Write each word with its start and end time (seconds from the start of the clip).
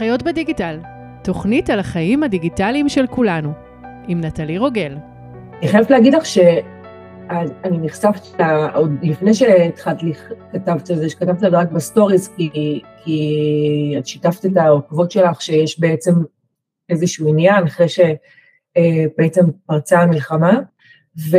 חיות 0.00 0.22
בדיגיטל, 0.22 0.78
תוכנית 1.24 1.70
על 1.70 1.78
החיים 1.78 2.22
הדיגיטליים 2.22 2.88
של 2.88 3.06
כולנו, 3.06 3.52
עם 4.08 4.20
נטלי 4.20 4.58
רוגל. 4.58 4.96
אני 5.58 5.68
חייבת 5.68 5.90
להגיד 5.90 6.14
לך 6.14 6.26
שאני 6.26 7.78
נחשפת, 7.82 8.40
עוד 8.74 8.90
לפני 9.02 9.34
שהתחלת 9.34 9.96
כתבת 10.52 10.90
על 10.90 10.96
זה, 10.96 11.10
שכתבת 11.10 11.42
על 11.42 11.50
זה 11.50 11.58
רק 11.58 11.72
בסטוריז, 11.72 12.28
כי, 12.36 12.80
כי 13.04 13.94
את 13.98 14.06
שיתפת 14.06 14.46
את 14.46 14.56
העוקבות 14.56 15.10
שלך 15.10 15.42
שיש 15.42 15.80
בעצם 15.80 16.12
איזשהו 16.88 17.28
עניין, 17.28 17.64
אחרי 17.64 17.86
שבעצם 17.88 19.44
פרצה 19.66 20.00
המלחמה, 20.00 20.60
ו, 21.30 21.36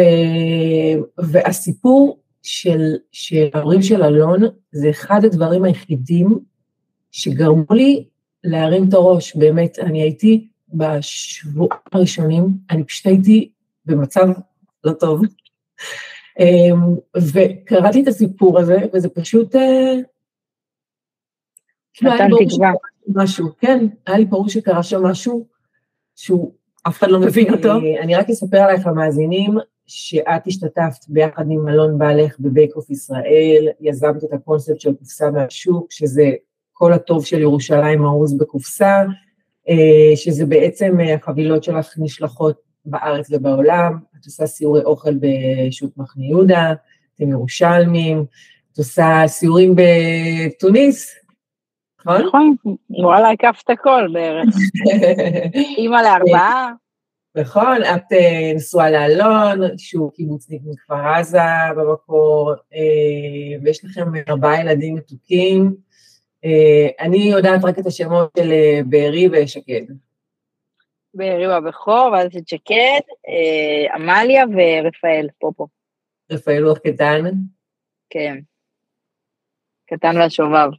והסיפור 1.18 2.20
של, 2.43 2.96
של 3.12 3.48
ההורים 3.54 3.82
של 3.82 4.04
אלון, 4.04 4.41
זה 4.71 4.89
אחד 4.89 5.25
הדברים 5.25 5.64
היחידים 5.64 6.39
שגרמו 7.12 7.73
לי 7.73 8.11
להרים 8.43 8.89
את 8.89 8.93
הראש, 8.93 9.35
באמת, 9.35 9.79
אני 9.79 10.01
הייתי 10.01 10.47
בשבועות 10.73 11.71
הראשונים, 11.91 12.47
אני 12.69 12.83
פשוט 12.83 13.05
הייתי 13.05 13.51
במצב 13.86 14.27
לא 14.83 14.91
טוב, 14.93 15.21
אמ, 16.39 16.96
וקראתי 17.18 18.04
את 18.04 18.07
הסיפור 18.07 18.59
הזה, 18.59 18.77
וזה 18.93 19.09
פשוט... 19.09 19.55
אה, 19.55 19.93
כאילו, 21.93 22.13
נתן 22.13 22.29
תקווה. 22.47 22.71
משהו, 23.07 23.47
כן, 23.59 23.85
היה 24.07 24.18
לי 24.18 24.25
ברור 24.25 24.49
שקרה 24.49 24.83
שם 24.83 25.04
משהו 25.04 25.47
שהוא, 26.15 26.51
אף 26.87 26.97
אחד 26.97 27.10
לא 27.10 27.19
מבין 27.25 27.54
אותו. 27.54 27.71
אני 28.01 28.15
רק 28.15 28.29
אספר 28.29 28.57
עלייך 28.57 28.87
למאזינים, 28.87 29.57
שאת 29.87 30.47
השתתפת 30.47 31.07
ביחד 31.07 31.46
עם 31.49 31.68
אלון 31.68 31.97
בעלך 31.97 32.39
בבייק 32.39 32.75
אוף 32.75 32.89
ישראל, 32.89 33.67
יזמת 33.81 34.23
את 34.23 34.33
הקונספט 34.33 34.80
של 34.80 34.94
קופסה 34.94 35.31
מהשוק, 35.31 35.91
שזה 35.91 36.31
כל 36.81 36.94
הטוב 36.94 37.25
של 37.25 37.41
ירושלים 37.41 38.05
ארוז 38.05 38.38
בקופסה, 38.38 39.03
אה, 39.69 40.16
שזה 40.16 40.45
בעצם 40.45 40.99
אה, 40.99 41.13
החבילות 41.13 41.63
שלך 41.63 41.93
נשלחות 41.97 42.55
בארץ 42.85 43.27
ובעולם, 43.31 43.97
את 44.19 44.25
עושה 44.25 44.45
סיורי 44.45 44.83
אוכל 44.83 45.13
בשוק 45.13 45.97
מחנה 45.97 46.25
יהודה, 46.25 46.73
אתם 47.15 47.29
ירושלמים, 47.29 48.25
את 48.73 48.77
עושה 48.77 49.23
סיורים 49.27 49.75
בתוניס, 49.75 51.15
נכון? 51.99 52.25
נכון, 52.25 52.55
וואלה, 52.89 53.31
הקפת 53.31 53.69
הכל 53.69 54.07
בערך. 54.13 54.55
אימא 55.77 55.97
לארבעה. 55.97 56.71
נכון, 57.35 57.77
את 57.95 58.13
אה, 58.13 58.51
נשואה 58.55 58.91
לאלון, 58.91 59.77
שהוא 59.77 60.11
קיבוצניק 60.11 60.61
מכפר 60.66 61.07
עזה 61.07 61.39
במקור, 61.77 62.53
ויש 63.63 63.85
לכם 63.85 64.11
ארבעה 64.29 64.61
ילדים 64.61 64.95
מתוקים. 64.95 65.91
אה, 66.45 67.06
אני 67.06 67.17
יודעת 67.17 67.64
רק 67.64 67.80
את 67.80 67.86
השמות 67.86 68.31
של 68.38 68.52
אה, 68.52 68.80
בארי 68.89 69.28
ושקד. 69.31 69.81
בארי 71.14 71.45
הוא 71.45 71.53
הבכור, 71.53 72.09
ואז 72.14 72.36
את 72.38 72.47
שקד, 72.47 73.02
אה, 73.28 73.95
עמליה 73.95 74.44
ורפאל, 74.45 75.28
פופו. 75.39 75.67
רפאל 76.31 76.64
הוא 76.64 76.72
הקטן? 76.72 77.25
כן. 78.09 78.38
קטן 79.86 80.17
והשובב. 80.17 80.69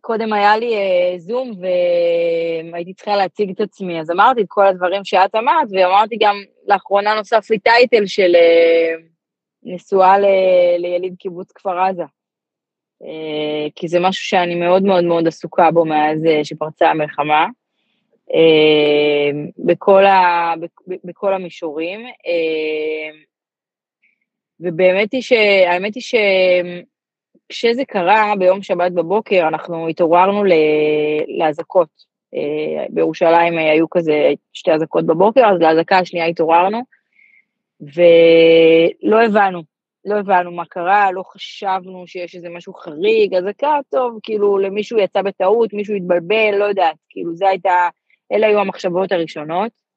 קודם 0.00 0.32
היה 0.32 0.56
לי 0.56 0.74
זום 1.18 1.52
והייתי 2.72 2.94
צריכה 2.94 3.16
להציג 3.16 3.50
את 3.50 3.60
עצמי, 3.60 4.00
אז 4.00 4.10
אמרתי 4.10 4.40
את 4.40 4.46
כל 4.48 4.66
הדברים 4.66 5.04
שאת 5.04 5.34
אמרת, 5.34 5.68
ואמרתי 5.70 6.16
גם, 6.20 6.34
לאחרונה 6.66 7.14
נוסף 7.14 7.50
לי 7.50 7.58
טייטל 7.58 8.06
של 8.06 8.32
נשואה 9.62 10.18
ליליד 10.78 11.14
קיבוץ 11.18 11.52
כפר 11.52 11.78
עזה. 11.78 12.02
אה, 13.02 13.66
כי 13.74 13.88
זה 13.88 14.00
משהו 14.00 14.24
שאני 14.24 14.54
מאוד 14.54 14.82
מאוד 14.82 15.04
מאוד 15.04 15.26
עסוקה 15.26 15.70
בו 15.70 15.84
מאז 15.84 16.24
אה, 16.26 16.44
שפרצה 16.44 16.90
המלחמה, 16.90 17.46
אה, 18.34 19.30
בכל, 19.58 20.06
ה, 20.06 20.54
בכל 21.04 21.34
המישורים. 21.34 22.00
ובאמת 24.60 25.12
היא 25.12 25.22
ש... 25.22 25.32
האמת 25.66 25.94
היא 25.94 26.02
שכשזה 27.52 27.84
קרה 27.84 28.32
ביום 28.38 28.62
שבת 28.62 28.92
בבוקר, 28.92 29.48
אנחנו 29.48 29.88
התעוררנו 29.88 30.44
לאזעקות. 31.38 32.08
בירושלים 32.88 33.58
היו 33.58 33.90
כזה 33.90 34.32
שתי 34.52 34.72
אזעקות 34.72 35.06
בבוקר, 35.06 35.46
אז 35.46 35.60
לאזעקה 35.60 35.98
השנייה 35.98 36.26
התעוררנו, 36.26 36.82
ולא 37.80 39.22
הבנו, 39.24 39.62
לא 40.08 40.18
הבנו 40.18 40.52
מה 40.52 40.64
קרה, 40.64 41.12
לא 41.12 41.22
חשבנו 41.22 42.04
שיש 42.06 42.34
איזה 42.34 42.48
משהו 42.48 42.74
חריג, 42.74 43.34
אזעקה, 43.34 43.78
טוב, 43.90 44.18
כאילו 44.22 44.58
למישהו 44.58 44.98
יצא 44.98 45.22
בטעות, 45.22 45.72
מישהו 45.72 45.94
התבלבל, 45.94 46.54
לא 46.58 46.64
יודעת, 46.64 46.96
כאילו 47.08 47.34
זה 47.34 47.48
הייתה, 47.48 47.88
אלה 48.32 48.46
היו 48.46 48.60
המחשבות 48.60 49.12
הראשונות. 49.12 49.88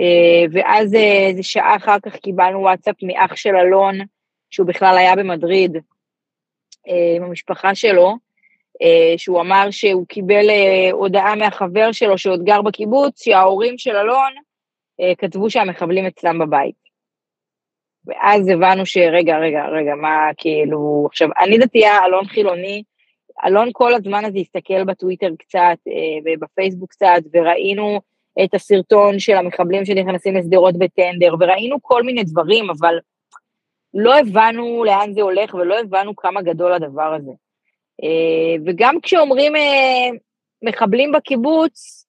אה, 0.00 0.44
ואז 0.52 0.94
אה, 0.94 1.26
איזה 1.28 1.42
שעה 1.42 1.76
אחר 1.76 1.96
כך 2.02 2.16
קיבלנו 2.16 2.60
וואטסאפ 2.60 2.94
מאח 3.02 3.36
של 3.36 3.56
אלון, 3.56 3.98
שהוא 4.50 4.66
בכלל 4.66 4.98
היה 4.98 5.16
במדריד 5.16 5.76
אה, 6.88 7.16
עם 7.16 7.22
המשפחה 7.22 7.74
שלו, 7.74 8.26
שהוא 9.16 9.40
אמר 9.40 9.68
שהוא 9.70 10.06
קיבל 10.06 10.46
הודעה 10.92 11.34
מהחבר 11.34 11.92
שלו 11.92 12.18
שעוד 12.18 12.44
גר 12.44 12.62
בקיבוץ, 12.62 13.24
שההורים 13.24 13.78
של 13.78 13.96
אלון 13.96 14.32
כתבו 15.18 15.50
שהמחבלים 15.50 16.06
אצלם 16.06 16.38
בבית. 16.38 16.85
ואז 18.06 18.48
הבנו 18.48 18.86
שרגע, 18.86 19.38
רגע, 19.38 19.66
רגע, 19.66 19.94
מה 19.94 20.30
כאילו, 20.36 21.06
עכשיו, 21.10 21.28
אני 21.38 21.58
דתייה, 21.58 22.04
אלון 22.04 22.24
חילוני, 22.24 22.82
אלון 23.46 23.68
כל 23.72 23.94
הזמן 23.94 24.24
הזה 24.24 24.38
הסתכל 24.38 24.84
בטוויטר 24.84 25.30
קצת 25.38 25.76
אה, 25.88 26.18
ובפייסבוק 26.24 26.90
קצת, 26.90 27.20
וראינו 27.32 28.00
את 28.44 28.54
הסרטון 28.54 29.18
של 29.18 29.36
המחבלים 29.36 29.84
שנכנסים 29.84 30.36
לשדרות 30.36 30.78
בטנדר, 30.78 31.34
וראינו 31.40 31.76
כל 31.82 32.02
מיני 32.02 32.24
דברים, 32.24 32.70
אבל 32.70 32.98
לא 33.94 34.18
הבנו 34.18 34.84
לאן 34.84 35.12
זה 35.14 35.22
הולך 35.22 35.54
ולא 35.54 35.78
הבנו 35.78 36.16
כמה 36.16 36.42
גדול 36.42 36.72
הדבר 36.72 37.14
הזה. 37.14 37.32
אה, 38.02 38.62
וגם 38.66 39.00
כשאומרים 39.00 39.56
אה, 39.56 40.08
מחבלים 40.62 41.12
בקיבוץ, 41.12 42.05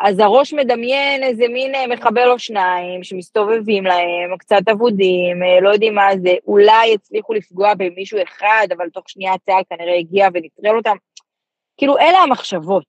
אז 0.00 0.18
הראש 0.18 0.52
מדמיין 0.52 1.22
איזה 1.22 1.48
מין 1.48 1.74
אה, 1.74 1.86
מחבל 1.86 2.30
או 2.30 2.38
שניים 2.38 3.04
שמסתובבים 3.04 3.84
להם, 3.84 4.36
קצת 4.38 4.60
אבודים, 4.72 5.42
אה, 5.42 5.60
לא 5.60 5.68
יודעים 5.68 5.94
מה 5.94 6.08
זה, 6.22 6.34
אולי 6.46 6.94
הצליחו 6.94 7.34
לפגוע 7.34 7.74
במישהו 7.74 8.18
אחד, 8.22 8.66
אבל 8.76 8.88
תוך 8.88 9.08
שנייה 9.08 9.32
צה"ל 9.46 9.62
כנראה 9.68 9.98
הגיע 9.98 10.28
ונטרל 10.34 10.76
אותם. 10.76 10.96
כאילו, 11.76 11.98
אלה 11.98 12.18
המחשבות, 12.18 12.86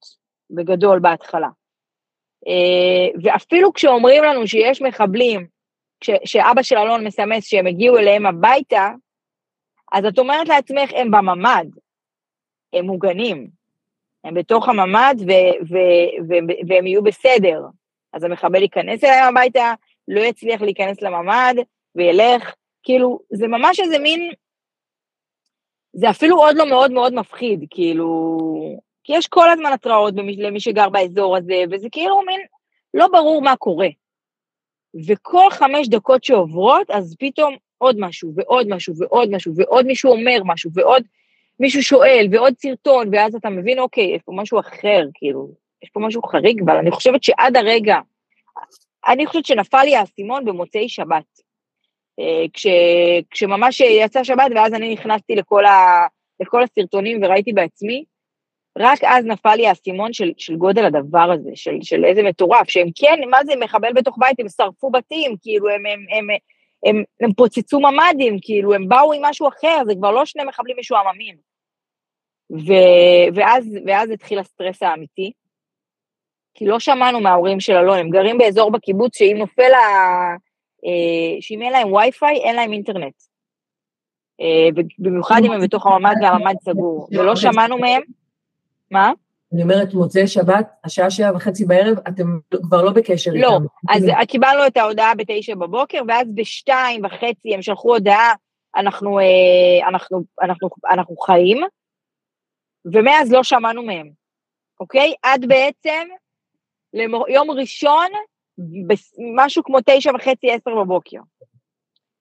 בגדול, 0.51 0.99
בהתחלה. 0.99 1.47
אה, 2.47 3.19
ואפילו 3.23 3.73
כשאומרים 3.73 4.23
לנו 4.23 4.47
שיש 4.47 4.81
מחבלים, 4.81 5.47
שאבא 6.25 6.63
של 6.63 6.77
אלון 6.77 7.07
מסמס 7.07 7.45
שהם 7.45 7.67
הגיעו 7.67 7.97
אליהם 7.97 8.25
הביתה, 8.25 8.91
אז 9.91 10.05
את 10.05 10.19
אומרת 10.19 10.47
לעצמך, 10.47 10.89
הם 10.95 11.11
בממ"ד, 11.11 11.65
הם 12.73 12.85
מוגנים. 12.85 13.60
הם 14.23 14.33
בתוך 14.33 14.69
הממ"ד 14.69 15.15
ו- 15.19 15.63
ו- 15.69 16.23
ו- 16.29 16.67
והם 16.67 16.87
יהיו 16.87 17.03
בסדר. 17.03 17.61
אז 18.13 18.23
המחבל 18.23 18.61
ייכנס 18.61 19.03
אליהם 19.03 19.27
הביתה, 19.27 19.73
לא 20.07 20.21
יצליח 20.21 20.61
להיכנס 20.61 21.01
לממ"ד, 21.01 21.55
וילך, 21.95 22.53
כאילו, 22.83 23.19
זה 23.29 23.47
ממש 23.47 23.79
איזה 23.79 23.99
מין, 23.99 24.31
זה 25.93 26.09
אפילו 26.09 26.37
עוד 26.37 26.55
לא 26.55 26.69
מאוד 26.69 26.91
מאוד 26.91 27.13
מפחיד, 27.13 27.65
כאילו, 27.69 28.37
כי 29.03 29.13
יש 29.17 29.27
כל 29.27 29.49
הזמן 29.49 29.71
התראות 29.73 30.15
במי, 30.15 30.35
למי 30.35 30.59
שגר 30.59 30.89
באזור 30.89 31.37
הזה, 31.37 31.63
וזה 31.71 31.87
כאילו 31.91 32.21
מין, 32.21 32.41
לא 32.93 33.07
ברור 33.07 33.41
מה 33.41 33.55
קורה. 33.55 33.87
וכל 35.07 35.47
חמש 35.51 35.87
דקות 35.87 36.23
שעוברות, 36.23 36.91
אז 36.91 37.15
פתאום 37.19 37.55
עוד 37.77 37.95
משהו, 37.99 38.31
ועוד 38.35 38.67
משהו, 38.69 38.93
ועוד 38.97 39.29
משהו, 39.31 39.53
ועוד 39.55 39.85
מישהו 39.85 40.11
אומר 40.11 40.41
משהו, 40.45 40.71
ועוד... 40.73 41.03
מישהו 41.61 41.83
שואל, 41.83 42.27
ועוד 42.31 42.53
סרטון, 42.57 43.09
ואז 43.11 43.35
אתה 43.35 43.49
מבין, 43.49 43.79
אוקיי, 43.79 44.15
יש 44.15 44.21
פה 44.25 44.31
משהו 44.35 44.59
אחר, 44.59 45.03
כאילו, 45.13 45.47
יש 45.83 45.89
פה 45.89 45.99
משהו 45.99 46.21
חריג, 46.21 46.61
אבל 46.61 46.77
אני 46.77 46.91
חושבת 46.91 47.23
שעד 47.23 47.57
הרגע, 47.57 47.97
אני 49.07 49.25
חושבת 49.25 49.45
שנפל 49.45 49.83
לי 49.83 49.95
האסימון 49.95 50.45
במוצאי 50.45 50.89
שבת. 50.89 51.23
אה, 52.19 52.45
כש, 52.53 52.67
כשממש 53.31 53.79
יצא 53.79 54.23
שבת, 54.23 54.51
ואז 54.55 54.73
אני 54.73 54.93
נכנסתי 54.93 55.35
לכל, 55.35 55.65
ה, 55.65 56.07
לכל 56.39 56.63
הסרטונים 56.63 57.23
וראיתי 57.23 57.53
בעצמי, 57.53 58.03
רק 58.77 59.03
אז 59.03 59.25
נפל 59.25 59.55
לי 59.55 59.67
האסימון 59.67 60.13
של, 60.13 60.31
של 60.37 60.55
גודל 60.55 60.85
הדבר 60.85 61.31
הזה, 61.31 61.49
של, 61.55 61.77
של 61.81 62.05
איזה 62.05 62.23
מטורף, 62.23 62.69
שהם 62.69 62.87
כן, 62.95 63.19
מה 63.29 63.37
זה 63.45 63.53
מחבל 63.55 63.93
בתוך 63.93 64.17
בית, 64.19 64.39
הם 64.39 64.49
שרפו 64.49 64.89
בתים, 64.89 65.35
כאילו 65.41 65.69
הם, 65.69 65.85
הם, 65.85 66.05
הם, 66.17 66.29
הם, 66.29 66.37
הם, 66.85 67.03
הם 67.21 67.33
פוצצו 67.33 67.79
ממ"דים, 67.79 68.37
כאילו 68.41 68.73
הם 68.73 68.87
באו 68.87 69.13
עם 69.13 69.21
משהו 69.25 69.47
אחר, 69.47 69.81
זה 69.85 69.95
כבר 69.95 70.11
לא 70.11 70.25
שני 70.25 70.43
מחבלים 70.43 70.75
משועממים. 70.79 71.50
ו, 72.51 72.73
ואז, 73.35 73.77
ואז 73.85 74.09
התחיל 74.09 74.39
הסטרס 74.39 74.83
האמיתי, 74.83 75.31
כי 76.53 76.65
לא 76.65 76.79
שמענו 76.79 77.19
מההורים 77.19 77.59
של 77.59 77.73
אלון, 77.73 77.97
הם 77.97 78.09
גרים 78.09 78.37
באזור 78.37 78.71
בקיבוץ 78.71 79.17
שאם 79.17 79.35
נופל 79.39 79.73
ה... 79.73 79.81
אה, 80.85 81.41
שאם 81.41 81.61
אין 81.61 81.71
להם 81.71 81.93
וי-פיי, 81.93 82.35
אין 82.35 82.55
להם 82.55 82.73
אינטרנט. 82.73 83.13
אה, 84.41 84.83
במיוחד 84.99 85.41
אם 85.45 85.51
הם 85.51 85.61
בתוך 85.61 85.85
הממ"ד 85.85 86.15
והממ"ד 86.21 86.55
סגור, 86.63 87.07
ולא 87.11 87.35
שמענו 87.35 87.77
מהם. 87.77 88.01
מה? 88.91 89.11
אני 89.53 89.63
אומרת, 89.63 89.93
מוצאי 89.93 90.27
שבת, 90.27 90.69
השעה 90.83 91.11
שבע 91.11 91.31
וחצי 91.35 91.65
בערב, 91.65 91.97
אתם 92.07 92.39
כבר 92.61 92.81
לא 92.81 92.91
בקשר 92.91 93.31
לא, 93.35 93.47
איתם. 93.47 93.65
אז 93.89 94.27
קיבלנו 94.27 94.67
את 94.67 94.77
ההודעה 94.77 95.15
בתשע 95.15 95.55
בבוקר, 95.55 96.01
ואז 96.07 96.27
בשתיים 96.35 97.05
וחצי 97.05 97.53
הם 97.53 97.61
שלחו 97.61 97.93
הודעה, 97.93 98.33
אנחנו, 98.75 99.19
אה, 99.19 99.87
אנחנו, 99.87 100.23
אנחנו, 100.41 100.69
אנחנו 100.91 101.17
חיים, 101.17 101.61
ומאז 102.85 103.31
לא 103.31 103.43
שמענו 103.43 103.83
מהם, 103.83 104.09
אוקיי? 104.79 105.13
עד 105.23 105.45
בעצם 105.47 106.07
ליום 106.93 107.51
ראשון, 107.51 108.07
משהו 109.35 109.63
כמו 109.63 109.77
תשע 109.85 110.11
וחצי, 110.15 110.51
עשר 110.51 110.75
בבוקר. 110.75 111.19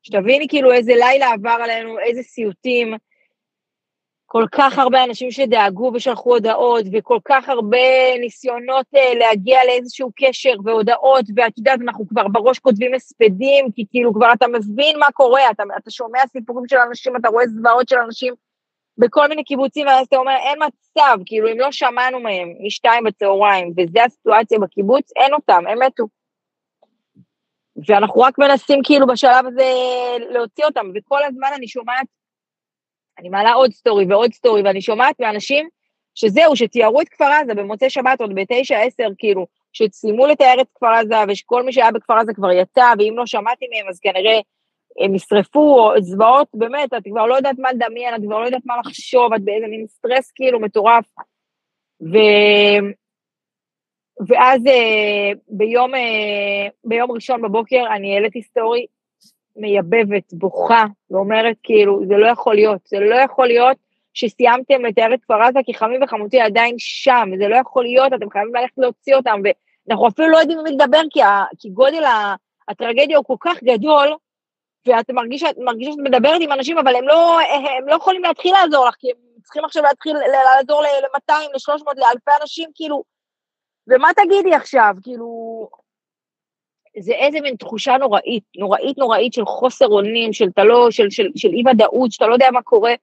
שתביני 0.03 0.49
כאילו 0.49 0.73
איזה 0.73 0.93
לילה 0.93 1.31
עבר 1.31 1.59
עלינו, 1.63 1.99
איזה 1.99 2.23
סיוטים, 2.23 2.95
כל 4.33 4.45
כך 4.53 4.79
הרבה 4.79 5.05
אנשים 5.05 5.31
שדאגו 5.31 5.91
ושלחו 5.95 6.35
הודעות, 6.35 6.85
וכל 6.93 7.19
כך 7.25 7.49
הרבה 7.49 7.79
ניסיונות 8.21 8.87
uh, 8.95 9.19
להגיע 9.19 9.59
לאיזשהו 9.67 10.11
קשר 10.17 10.53
והודעות, 10.65 11.25
ואת 11.37 11.59
יודעת, 11.59 11.81
אנחנו 11.83 12.09
כבר 12.09 12.29
בראש 12.29 12.59
כותבים 12.59 12.95
הספדים, 12.95 13.73
כי 13.75 13.85
כאילו 13.91 14.15
כבר 14.15 14.33
אתה 14.33 14.47
מבין 14.49 14.99
מה 14.99 15.07
קורה, 15.13 15.51
אתה, 15.51 15.63
אתה 15.79 15.91
שומע 15.91 16.19
סיפורים 16.33 16.69
של 16.69 16.77
אנשים, 16.77 17.17
אתה 17.17 17.29
רואה 17.29 17.47
זוועות 17.47 17.89
של 17.89 17.97
אנשים 17.97 18.35
בכל 19.01 19.29
מיני 19.29 19.45
קיבוצים, 19.45 19.87
ואז 19.87 20.07
אתה 20.07 20.17
אומר, 20.17 20.33
אין 20.33 20.59
מצב, 20.67 21.19
כאילו 21.27 21.53
אם 21.53 21.61
לא 21.61 21.73
שמענו 21.73 22.21
מהם 22.21 22.55
משתיים 22.67 23.05
בצהריים, 23.05 23.73
וזו 23.77 24.01
הסיטואציה 24.01 24.59
בקיבוץ, 24.59 25.11
אין 25.17 25.35
אותם, 25.35 25.67
הם 25.69 25.83
מתו. 25.83 26.05
ואנחנו 27.87 28.21
רק 28.21 28.39
מנסים 28.39 28.81
כאילו 28.85 29.07
בשלב 29.07 29.47
הזה 29.47 29.73
להוציא 30.31 30.65
אותם, 30.65 30.87
וכל 30.95 31.25
הזמן 31.25 31.49
אני 31.57 31.69
שומעת 31.69 32.07
אני 33.19 33.29
מעלה 33.29 33.53
עוד 33.53 33.73
סטורי 33.73 34.05
ועוד 34.09 34.33
סטורי, 34.33 34.63
ואני 34.63 34.83
שומעת 34.83 35.21
מאנשים 35.21 35.69
שזהו, 36.15 36.57
שתיארו 36.57 37.01
את 37.01 37.09
כפר 37.09 37.25
עזה 37.25 37.55
במוצאי 37.55 37.91
שבת 37.91 38.21
עוד 38.21 38.35
בתשע, 38.35 38.79
עשר, 38.79 39.09
כאילו, 39.19 39.47
שסיימו 39.73 40.27
לתאר 40.27 40.61
את 40.61 40.67
כפר 40.75 40.87
עזה, 40.87 41.15
ושכל 41.29 41.63
מי 41.63 41.73
שהיה 41.73 41.93
בכפר 41.93 42.15
עזה 42.15 42.35
כבר 42.35 42.51
יצא, 42.51 42.93
ואם 42.99 43.15
לא 43.17 43.27
שמעתי 43.27 43.67
מהם, 43.71 43.89
אז 43.89 44.01
כנראה 44.01 44.41
הם 44.99 45.13
נשרפו, 45.13 45.61
או 45.61 46.03
זוועות, 46.03 46.49
באמת, 46.55 46.95
את 46.95 47.03
כבר 47.05 47.27
לא 47.27 47.35
יודעת 47.35 47.59
מה 47.59 47.73
לדמיין, 47.73 48.15
את 48.15 48.21
כבר 48.27 48.41
לא 48.41 48.45
יודעת 48.45 48.67
מה 48.67 48.75
לחשוב, 48.77 49.33
את 49.33 49.43
באיזה 49.43 49.67
מין 49.67 49.87
סטרס 49.87 50.31
כאילו 50.31 50.61
מטורף. 50.61 51.05
ו... 52.03 52.17
ואז 54.29 54.67
אה, 54.67 55.33
ביום, 55.49 55.95
אה, 55.95 56.69
ביום 56.85 57.11
ראשון 57.11 57.43
בבוקר 57.43 57.85
אני 57.97 58.15
העליתי 58.15 58.43
סטורי 58.43 58.87
מייבבת, 59.57 60.33
בוכה, 60.33 60.85
ואומרת 61.11 61.57
כאילו, 61.63 62.07
זה 62.07 62.17
לא 62.17 62.27
יכול 62.27 62.55
להיות, 62.55 62.81
זה 62.87 63.01
לא 63.01 63.15
יכול 63.15 63.47
להיות 63.47 63.77
שסיימתם 64.15 64.85
לתאר 64.85 65.15
את 65.15 65.21
כפר 65.23 65.43
עזה 65.43 65.61
כי 65.67 65.75
חמי 65.75 65.97
וחמותי 66.05 66.41
עדיין 66.41 66.75
שם, 66.79 67.29
זה 67.39 67.49
לא 67.49 67.57
יכול 67.57 67.85
להיות, 67.85 68.13
אתם 68.13 68.31
חייבים 68.31 68.55
ללכת 68.55 68.79
להוציא 68.79 69.17
אותם, 69.17 69.41
ואנחנו 69.45 70.09
אפילו 70.09 70.29
לא 70.29 70.37
יודעים 70.37 70.59
עם 70.59 70.65
מי 70.65 70.71
לדבר 70.71 71.01
כי, 71.11 71.23
ה, 71.23 71.45
כי 71.59 71.69
גודל 71.69 72.03
הטרגדיה 72.69 73.17
הוא 73.17 73.25
כל 73.25 73.37
כך 73.41 73.63
גדול, 73.63 74.17
ואת 74.87 75.11
מרגישה, 75.11 75.49
מרגישה 75.59 75.91
שאת 75.91 76.01
מדברת 76.01 76.41
עם 76.41 76.53
אנשים, 76.53 76.79
אבל 76.79 76.97
הם 76.97 77.09
לא, 77.09 77.41
הם 77.79 77.89
לא 77.89 77.95
יכולים 77.95 78.23
להתחיל 78.23 78.55
לעזור 78.55 78.89
לך, 78.89 78.95
כי 78.99 79.11
הם 79.11 79.17
צריכים 79.43 79.65
עכשיו 79.65 79.83
להתחיל 79.83 80.17
לעזור 80.17 80.83
ל-200, 80.83 81.33
ל-300, 81.33 81.85
לאלפי 81.97 82.31
אנשים, 82.41 82.71
כאילו, 82.75 83.05
ומה 83.89 84.09
תגידי 84.17 84.55
עכשיו, 84.55 84.95
כאילו, 85.03 85.69
זה 86.99 87.13
איזה 87.13 87.41
מין 87.41 87.57
תחושה 87.57 87.97
נוראית, 87.97 88.45
נוראית 88.57 88.99
נוראית 88.99 89.33
של 89.33 89.45
חוסר 89.45 89.87
אונים, 89.87 90.33
של 90.33 90.49
של, 90.91 91.11
של, 91.11 91.27
של 91.37 91.49
אי 91.49 91.63
ודאות, 91.71 92.13
שאתה 92.13 92.27
לא 92.27 92.33
יודע 92.33 92.49
מה 92.53 92.63
קורה. 92.63 92.95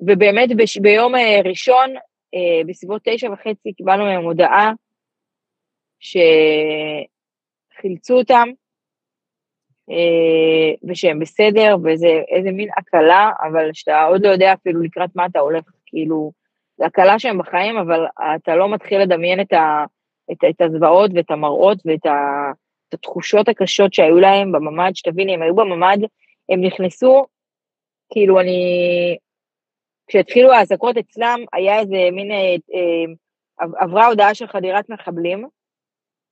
ובאמת 0.00 0.56
בש, 0.56 0.78
ביום 0.78 1.14
אה, 1.14 1.40
ראשון, 1.44 1.94
אה, 2.34 2.60
בסביבות 2.66 3.02
תשע 3.04 3.30
וחצי, 3.32 3.72
קיבלנו 3.72 4.04
מהם 4.04 4.24
הודעה 4.24 4.72
שחילצו 7.78 8.18
אותם, 8.18 8.48
ושהם 10.88 11.18
בסדר, 11.18 11.76
וזה 11.84 12.22
איזה 12.28 12.50
מין 12.50 12.68
הקלה, 12.76 13.30
אבל 13.48 13.70
שאתה 13.72 14.04
עוד 14.04 14.26
לא 14.26 14.28
יודע 14.28 14.52
אפילו 14.52 14.82
לקראת 14.82 15.10
מה 15.16 15.26
אתה 15.26 15.38
הולך, 15.38 15.64
כאילו, 15.86 16.32
זה 16.78 16.86
הקלה 16.86 17.18
שהם 17.18 17.38
בחיים, 17.38 17.76
אבל 17.76 18.06
אתה 18.36 18.56
לא 18.56 18.68
מתחיל 18.68 19.00
לדמיין 19.00 19.40
את, 19.40 19.52
ה, 19.52 19.84
את, 20.32 20.44
את 20.50 20.60
הזוועות 20.60 21.10
ואת 21.14 21.30
המראות 21.30 21.78
ואת 21.84 22.06
ה... 22.06 22.50
את 22.88 22.94
התחושות 22.94 23.48
הקשות 23.48 23.94
שהיו 23.94 24.20
להם 24.20 24.52
בממ"ד, 24.52 24.90
שתביני, 24.94 25.34
הם 25.34 25.42
היו 25.42 25.54
בממ"ד, 25.54 25.98
הם 26.48 26.60
נכנסו, 26.60 27.26
כאילו 28.12 28.40
אני, 28.40 28.60
כשהתחילו 30.06 30.52
האזעקות 30.52 30.96
אצלם, 30.96 31.44
היה 31.52 31.78
איזה 31.78 32.08
מין, 32.12 32.30
אה, 32.30 32.54
אה, 32.74 33.66
עברה 33.78 34.06
הודעה 34.06 34.34
של 34.34 34.46
חדירת 34.46 34.88
מחבלים, 34.88 35.48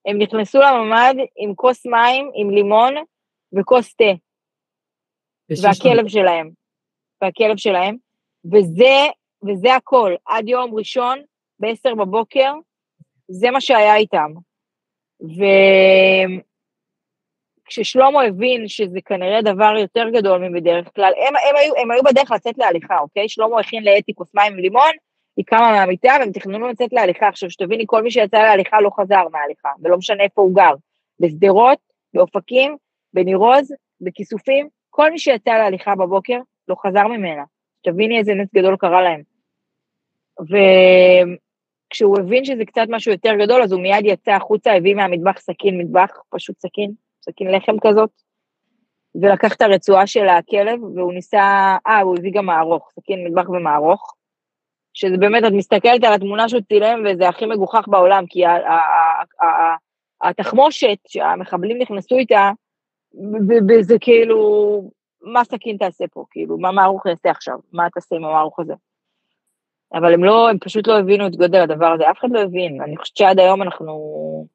הם 0.07 0.19
נכנסו 0.19 0.61
לממ"ד 0.61 1.15
עם 1.37 1.55
כוס 1.55 1.87
מים, 1.87 2.31
עם 2.35 2.51
לימון 2.51 2.95
וכוס 3.57 3.95
תה, 3.95 4.05
והכלב 5.63 6.09
שלהם, 6.09 6.51
והכלב 7.23 7.57
שלהם, 7.57 7.97
וזה, 8.45 9.07
וזה 9.49 9.75
הכל, 9.75 10.15
עד 10.27 10.49
יום 10.49 10.75
ראשון, 10.75 11.23
ב-10 11.61 11.95
בבוקר, 11.95 12.53
זה 13.29 13.51
מה 13.51 13.61
שהיה 13.61 13.97
איתם. 13.97 14.31
וכששלמה 17.67 18.23
הבין 18.23 18.69
שזה 18.69 19.01
כנראה 19.05 19.43
דבר 19.43 19.75
יותר 19.79 20.09
גדול 20.13 20.49
מבדרך 20.49 20.95
כלל, 20.95 21.13
הם, 21.17 21.35
הם, 21.37 21.57
היו, 21.57 21.77
הם 21.77 21.91
היו 21.91 22.03
בדרך 22.03 22.31
לצאת 22.31 22.59
להליכה, 22.59 22.99
אוקיי? 22.99 23.29
שלמה 23.29 23.61
הכין 23.61 23.85
לאתי 23.85 24.15
כוס 24.15 24.29
מים 24.35 24.53
עם 24.53 24.59
לימון, 24.59 24.91
היא 25.37 25.45
קמה 25.45 25.73
מהמיטה 25.73 26.17
והם 26.21 26.33
תכננו 26.33 26.69
לצאת 26.69 26.93
להליכה. 26.93 27.29
עכשיו, 27.29 27.51
שתביני, 27.51 27.85
כל 27.87 28.03
מי 28.03 28.11
שיצא 28.11 28.43
להליכה 28.43 28.81
לא 28.81 28.91
חזר 29.01 29.29
מההליכה, 29.33 29.69
ולא 29.83 29.97
משנה 29.97 30.23
איפה 30.25 30.43
הוא 30.43 30.55
גר. 30.55 30.75
בשדרות, 31.21 31.79
באופקים, 32.15 32.77
בניר 33.15 33.37
עוז, 33.37 33.75
בכיסופים, 34.01 34.69
כל 34.91 35.11
מי 35.11 35.19
שיצא 35.19 35.51
להליכה 35.51 35.95
בבוקר 35.95 36.39
לא 36.69 36.77
חזר 36.87 37.07
ממנה. 37.07 37.43
שתביני 37.79 38.19
איזה 38.19 38.35
נס 38.35 38.49
גדול 38.55 38.77
קרה 38.77 39.03
להם. 39.03 39.23
ו... 40.41 40.57
כשהוא 41.91 42.19
הבין 42.19 42.45
שזה 42.45 42.65
קצת 42.65 42.87
משהו 42.89 43.13
יותר 43.13 43.35
גדול, 43.39 43.63
אז 43.63 43.73
הוא 43.73 43.83
מיד 43.83 44.05
יצא 44.05 44.33
החוצה, 44.33 44.73
הביא 44.73 44.95
מהמטבח 44.95 45.39
סכין 45.39 45.79
מטבח, 45.79 46.11
פשוט 46.31 46.59
סכין, 46.59 46.93
סכין 47.25 47.51
לחם 47.51 47.77
כזאת, 47.81 48.11
ולקח 49.15 49.55
את 49.55 49.63
הרצועה 49.63 50.07
של 50.07 50.29
הכלב, 50.29 50.85
והוא 50.85 51.13
ניסה, 51.13 51.77
אה, 51.87 52.01
הוא 52.01 52.17
הביא 52.19 52.33
גם 52.35 52.47
מערוך, 52.47 52.91
סכין 52.93 53.27
מטבח 53.27 53.49
ומערוך, 53.49 54.15
שזה 54.95 55.17
באמת, 55.17 55.45
את 55.45 55.53
מסתכלת 55.53 56.05
על 56.05 56.13
התמונה 56.13 56.49
שהוא 56.49 56.61
צילם, 56.61 57.03
וזה 57.07 57.29
הכי 57.29 57.47
מגוחך 57.47 57.85
בעולם, 57.89 58.25
כי 58.29 58.43
התחמושת 60.23 60.99
שהמחבלים 61.09 61.79
נכנסו 61.79 62.17
איתה, 62.17 62.51
וזה 63.69 63.97
כאילו, 64.01 64.91
מה 65.23 65.45
סכין 65.45 65.77
תעשה 65.77 66.05
פה, 66.13 66.25
כאילו, 66.31 66.59
מה 66.59 66.73
מערוך 66.73 67.07
יעשה 67.07 67.31
עכשיו, 67.31 67.59
מה 67.73 67.91
תעשה 67.91 68.17
עם 68.17 68.25
המערוך 68.25 68.61
הזה? 68.61 68.75
אבל 69.95 70.15
הם 70.15 70.25
לא, 70.25 70.51
הם 70.51 70.59
פשוט 70.59 70.89
לא 70.89 70.99
הבינו 70.99 71.27
את 71.27 71.37
גודל 71.37 71.61
הדבר 71.61 71.87
הזה, 71.87 72.11
אף 72.11 72.19
אחד 72.19 72.29
לא 72.31 72.41
הבין. 72.41 72.83
אני 72.83 72.97
חושבת 72.97 73.17
שעד 73.17 73.39
היום 73.39 73.63
אנחנו... 73.63 74.47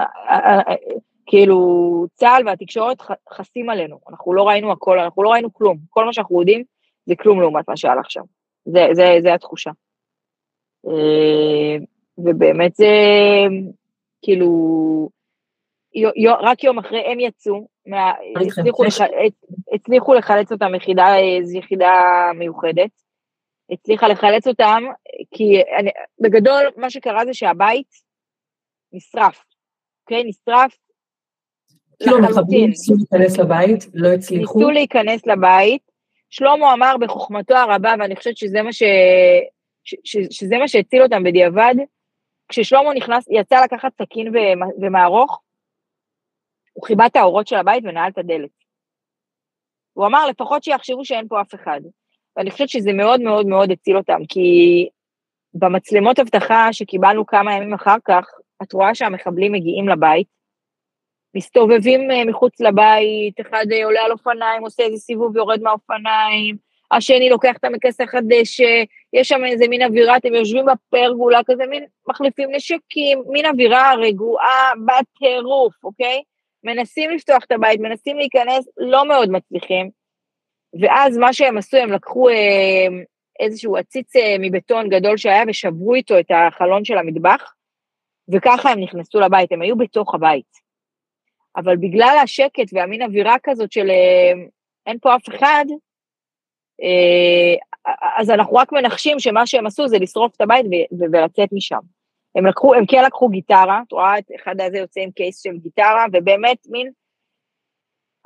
אה, 0.00 0.04
אה, 0.28 0.60
אה, 0.68 0.74
כאילו, 1.26 2.06
צה"ל 2.14 2.48
והתקשורת 2.48 2.98
חסים 3.30 3.70
עלינו, 3.70 3.98
אנחנו 4.10 4.34
לא 4.34 4.48
ראינו 4.48 4.72
הכל, 4.72 4.98
אנחנו 4.98 5.22
לא 5.22 5.30
ראינו 5.30 5.52
כלום. 5.52 5.78
כל 5.90 6.04
מה 6.04 6.12
שאנחנו 6.12 6.40
יודעים 6.40 6.64
זה 7.06 7.14
כלום 7.16 7.40
לעומת 7.40 7.68
מה 7.68 7.76
שהלך 7.76 8.10
שם. 8.10 8.22
זה, 8.64 8.86
זה, 8.92 9.16
זה 9.22 9.34
התחושה. 9.34 9.70
ובאמת 12.18 12.74
זה, 12.74 12.86
כאילו, 14.22 15.08
רק 16.40 16.64
יום 16.64 16.78
אחרי 16.78 17.02
הם 17.06 17.20
יצאו, 17.20 17.66
הצליחו, 18.40 18.84
לח, 18.84 18.94
הצליחו 19.74 20.14
לחלץ 20.14 20.52
אותם 20.52 20.74
יחידה, 20.74 21.16
איזו 21.18 21.58
יחידה 21.58 21.92
מיוחדת, 22.34 22.90
הצליחה 23.70 24.08
לחלץ 24.08 24.46
אותם, 24.46 24.82
כי 25.34 25.62
אני, 25.78 25.90
בגדול 26.20 26.62
מה 26.76 26.90
שקרה 26.90 27.24
זה 27.24 27.34
שהבית 27.34 27.88
נשרף, 28.92 29.44
אוקיי? 30.02 30.24
נשרף 30.24 30.76
כאילו 32.02 32.18
מחבלים 32.18 32.68
ניסו 32.68 32.94
להיכנס 32.94 33.38
לבית, 33.38 33.86
לא 33.94 34.08
הצליחו. 34.08 34.58
ניסו 34.58 34.70
להיכנס 34.70 35.26
לבית. 35.26 35.82
שלמה 36.30 36.72
אמר 36.72 36.96
בחוכמתו 37.00 37.54
הרבה, 37.54 37.94
ואני 37.98 38.16
חושבת 38.16 38.36
שזה 38.36 38.62
מה, 38.62 38.72
ש... 38.72 38.82
ש... 39.84 39.94
ש... 40.04 40.16
שזה 40.30 40.58
מה 40.58 40.68
שהציל 40.68 41.02
אותם 41.02 41.22
בדיעבד, 41.22 41.74
כששלמה 42.48 42.94
נכנס, 42.94 43.24
יצא 43.30 43.64
לקחת 43.64 43.92
סכין 44.02 44.32
ומערוך, 44.80 45.40
הוא 46.74 46.86
חיבה 46.86 47.06
את 47.06 47.16
האורות 47.16 47.46
של 47.46 47.56
הבית 47.56 47.84
ונעל 47.86 48.10
את 48.10 48.18
הדלת. 48.18 48.50
הוא 49.92 50.06
אמר, 50.06 50.26
לפחות 50.26 50.64
שיחשבו 50.64 51.04
שאין 51.04 51.28
פה 51.28 51.40
אף 51.40 51.54
אחד. 51.54 51.80
ואני 52.36 52.50
חושבת 52.50 52.68
שזה 52.68 52.92
מאוד 52.92 53.20
מאוד 53.20 53.46
מאוד 53.46 53.70
הציל 53.70 53.96
אותם, 53.96 54.20
כי 54.28 54.88
במצלמות 55.54 56.18
אבטחה 56.18 56.72
שקיבלנו 56.72 57.26
כמה 57.26 57.54
ימים 57.54 57.74
אחר 57.74 57.96
כך, 58.04 58.26
את 58.62 58.72
רואה 58.72 58.94
שהמחבלים 58.94 59.52
מגיעים 59.52 59.88
לבית, 59.88 60.26
מסתובבים 61.36 62.10
אה, 62.10 62.24
מחוץ 62.24 62.60
לבית, 62.60 63.40
אחד 63.40 63.64
אה, 63.72 63.84
עולה 63.84 64.00
על 64.00 64.12
אופניים, 64.12 64.62
עושה 64.62 64.82
איזה 64.82 64.96
סיבוב, 64.96 65.36
יורד 65.36 65.62
מהאופניים, 65.62 66.56
השני 66.90 67.30
לוקח 67.30 67.56
את 67.56 67.64
המכס 67.64 68.00
החדש, 68.00 68.60
יש 69.12 69.28
שם 69.28 69.44
איזה 69.44 69.68
מין 69.68 69.82
אווירה, 69.82 70.16
אתם 70.16 70.34
יושבים 70.34 70.66
בפרגולה 70.66 71.40
כזה, 71.46 71.66
מין 71.66 71.84
מחליפים 72.08 72.50
נשקים, 72.52 73.22
מין 73.26 73.46
אווירה 73.46 73.94
רגועה 73.94 74.72
בטירוף, 74.86 75.84
אוקיי? 75.84 76.22
מנסים 76.64 77.10
לפתוח 77.10 77.44
את 77.44 77.52
הבית, 77.52 77.80
מנסים 77.80 78.16
להיכנס, 78.16 78.68
לא 78.76 79.08
מאוד 79.08 79.30
מצליחים. 79.30 79.90
ואז 80.80 81.18
מה 81.18 81.32
שהם 81.32 81.58
עשו, 81.58 81.76
הם 81.76 81.92
לקחו 81.92 82.28
אה, 82.28 82.86
איזשהו 83.40 83.76
עציץ 83.76 84.16
אה, 84.16 84.36
מבטון 84.40 84.88
גדול 84.88 85.16
שהיה 85.16 85.44
ושברו 85.48 85.94
איתו 85.94 86.18
את 86.18 86.26
החלון 86.30 86.84
של 86.84 86.98
המטבח, 86.98 87.54
וככה 88.34 88.70
הם 88.70 88.80
נכנסו 88.80 89.20
לבית, 89.20 89.52
הם 89.52 89.62
היו 89.62 89.76
בתוך 89.76 90.14
הבית. 90.14 90.64
אבל 91.56 91.76
בגלל 91.76 92.16
השקט 92.22 92.72
והמין 92.72 93.02
אווירה 93.02 93.36
כזאת 93.42 93.72
של 93.72 93.90
אה, 93.90 94.32
אין 94.86 94.98
פה 94.98 95.16
אף 95.16 95.28
אחד, 95.28 95.64
אה, 96.82 97.54
אז 98.18 98.30
אנחנו 98.30 98.56
רק 98.56 98.72
מנחשים 98.72 99.20
שמה 99.20 99.46
שהם 99.46 99.66
עשו 99.66 99.88
זה 99.88 99.98
לשרוף 99.98 100.36
את 100.36 100.40
הבית 100.40 100.66
ולצאת 101.12 101.48
משם. 101.52 101.93
הם 102.34 102.46
לקחו, 102.46 102.74
הם 102.74 102.86
כן 102.86 103.04
לקחו 103.06 103.28
גיטרה, 103.28 103.80
את 103.86 103.92
רואה 103.92 104.18
את 104.18 104.24
אחד 104.36 104.60
הזה 104.60 104.78
יוצא 104.78 105.00
עם 105.00 105.10
קייס 105.10 105.42
של 105.42 105.56
גיטרה, 105.56 106.04
ובאמת 106.12 106.58
מין, 106.66 106.90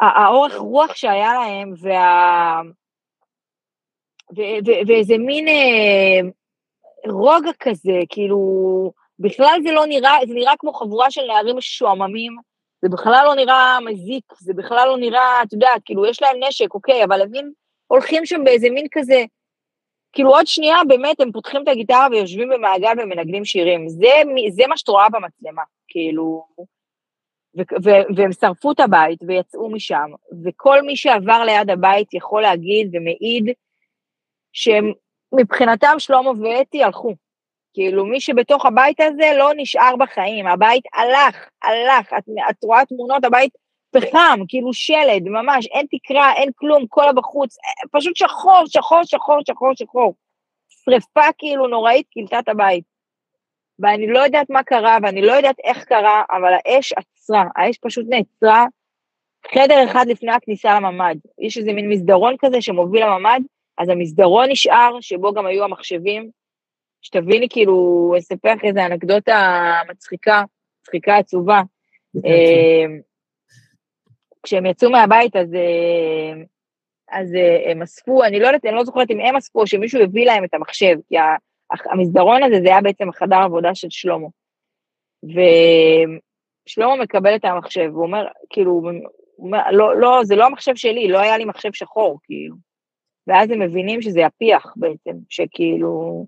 האורך 0.01 0.55
רוח 0.55 0.95
שהיה 0.95 1.35
להם, 1.35 1.75
וה... 1.81 2.61
ו- 4.37 4.59
ו- 4.67 4.87
ואיזה 4.87 5.19
מין 5.19 5.49
אה, 5.49 6.21
רוגע 7.11 7.51
כזה, 7.61 8.01
כאילו, 8.09 8.39
בכלל 9.19 9.59
זה 9.63 9.73
לא 9.73 9.87
נראה, 9.87 10.17
זה 10.29 10.35
נראה 10.35 10.53
כמו 10.59 10.73
חבורה 10.73 11.11
של 11.11 11.23
נערים 11.27 11.57
משועממים, 11.57 12.37
זה 12.83 12.89
בכלל 12.89 13.23
לא 13.25 13.35
נראה 13.35 13.79
מזיק, 13.81 14.25
זה 14.39 14.55
בכלל 14.55 14.89
לא 14.89 14.99
נראה, 14.99 15.43
את 15.43 15.53
יודעת, 15.53 15.83
כאילו, 15.85 16.07
יש 16.07 16.23
להם 16.23 16.37
נשק, 16.49 16.75
אוקיי, 16.75 17.05
אבל 17.05 17.23
הם 17.23 17.31
מין 17.31 17.53
הולכים 17.87 18.27
שם 18.27 18.45
באיזה 18.45 18.71
מין 18.71 18.87
כזה, 18.93 19.25
כאילו 20.13 20.31
עוד 20.31 20.47
שנייה 20.47 20.77
באמת 20.89 21.21
הם 21.21 21.33
פותחים 21.33 21.63
את 21.63 21.69
הגיטרה 21.69 22.07
ויושבים 22.11 22.49
במעגל 22.49 22.93
ומנגנים 23.03 23.45
שירים. 23.45 23.89
זה, 23.89 24.09
זה 24.51 24.67
מה 24.67 24.77
שאת 24.77 24.89
רואה 24.89 25.09
במצלמה, 25.09 25.63
כאילו... 25.89 26.45
ו- 27.59 27.85
ו- 27.85 28.17
והם 28.17 28.33
שרפו 28.33 28.73
את 28.73 28.81
הבית 28.81 29.19
ויצאו 29.27 29.71
משם, 29.71 30.11
וכל 30.45 30.83
מי 30.83 30.97
שעבר 30.97 31.45
ליד 31.45 31.71
הבית 31.71 32.15
יכול 32.15 32.43
להגיד 32.43 32.91
ומעיד 32.93 33.55
שהם 34.53 34.93
מבחינתם 35.33 35.95
שלמה 35.99 36.31
ואתי 36.31 36.83
הלכו. 36.83 37.15
כאילו 37.75 38.07
מי 38.07 38.21
שבתוך 38.21 38.67
הבית 38.67 39.01
הזה 39.01 39.31
לא 39.39 39.51
נשאר 39.57 39.97
בחיים, 39.99 40.47
הבית 40.47 40.85
הלך, 40.95 41.49
הלך, 41.63 42.13
את, 42.19 42.25
את 42.51 42.65
רואה 42.65 42.85
תמונות, 42.85 43.25
הבית 43.25 43.53
פחם, 43.91 44.41
כאילו 44.49 44.73
שלד, 44.73 45.23
ממש, 45.25 45.67
אין 45.67 45.87
תקרה, 45.91 46.33
אין 46.33 46.51
כלום, 46.57 46.87
כל 46.89 47.09
הבחוץ, 47.09 47.57
פשוט 47.93 48.17
שחור, 48.17 48.63
שחור, 48.67 49.01
שחור, 49.05 49.39
שחור, 49.47 49.73
שחור. 49.75 50.15
שריפה 50.69 51.33
כאילו 51.39 51.67
נוראית 51.67 52.07
כילתה 52.11 52.39
את 52.39 52.49
הבית. 52.49 52.85
ואני 53.79 54.07
לא 54.07 54.19
יודעת 54.19 54.51
מה 54.51 54.63
קרה, 54.63 54.99
ואני 55.03 55.23
לא 55.23 55.33
יודעת 55.33 55.57
איך 55.65 55.85
קרה, 55.85 56.23
אבל 56.31 56.53
האש 56.55 56.93
עצרה, 56.93 57.45
האש 57.57 57.79
פשוט 57.79 58.07
נעצרה 58.09 58.67
חדר 59.55 59.85
אחד 59.85 60.07
לפני 60.09 60.33
הכניסה 60.33 60.75
לממ"ד. 60.75 61.17
יש 61.39 61.59
איזה 61.59 61.73
מין 61.73 61.89
מסדרון 61.89 62.35
כזה 62.39 62.63
שמוביל 62.63 63.05
לממ"ד, 63.07 63.41
אז 63.79 63.89
המסדרון 63.89 64.51
נשאר, 64.51 65.01
שבו 65.01 65.33
גם 65.33 65.47
היו 65.47 65.65
המחשבים. 65.65 66.31
שתביני, 67.03 67.47
כאילו, 67.51 68.15
אספר 68.19 68.55
לך 68.55 68.65
איזה 68.65 68.87
אנקדוטה 68.87 69.73
מצחיקה, 69.91 70.43
מצחיקה 70.81 71.17
עצובה. 71.17 71.61
כשהם 74.43 74.67
יצאו 74.67 74.91
מהבית 74.91 75.37
אז, 75.37 75.55
אה, 75.55 76.43
אז 77.11 77.35
אה, 77.35 77.71
הם 77.71 77.83
אספו, 77.83 78.25
אני 78.25 78.41
לא 78.41 78.47
יודעת, 78.47 78.65
אני 78.65 78.75
לא 78.75 78.85
זוכרת 78.85 79.11
אם 79.11 79.21
הם 79.21 79.37
אספו 79.37 79.61
או 79.61 79.67
שמישהו 79.67 80.03
הביא 80.03 80.27
להם 80.27 80.45
את 80.45 80.55
המחשב, 80.55 80.97
כי 81.09 81.17
המסדרון 81.91 82.43
הזה 82.43 82.61
זה 82.63 82.69
היה 82.69 82.81
בעצם 82.81 83.09
החדר 83.09 83.37
עבודה 83.37 83.75
של 83.75 83.89
שלמה. 83.91 84.29
ושלמה 85.23 86.97
מקבל 86.97 87.35
את 87.35 87.45
המחשב, 87.45 87.91
הוא 87.93 88.03
אומר, 88.03 88.27
כאילו, 88.51 88.71
הוא 88.71 88.93
אומר, 89.39 89.71
לא, 89.71 89.97
לא, 89.97 90.21
זה 90.25 90.37
לא 90.37 90.47
המחשב 90.47 90.75
שלי, 90.75 91.09
לא 91.09 91.19
היה 91.19 91.39
לי 91.39 91.45
מחשב 91.45 91.73
שחור, 91.73 92.19
כאילו. 92.23 92.57
ואז 93.27 93.51
הם 93.51 93.63
מבינים 93.63 94.03
שזה 94.03 94.27
הפיח 94.27 94.75
בעצם, 94.77 95.13
שכאילו, 95.29 96.27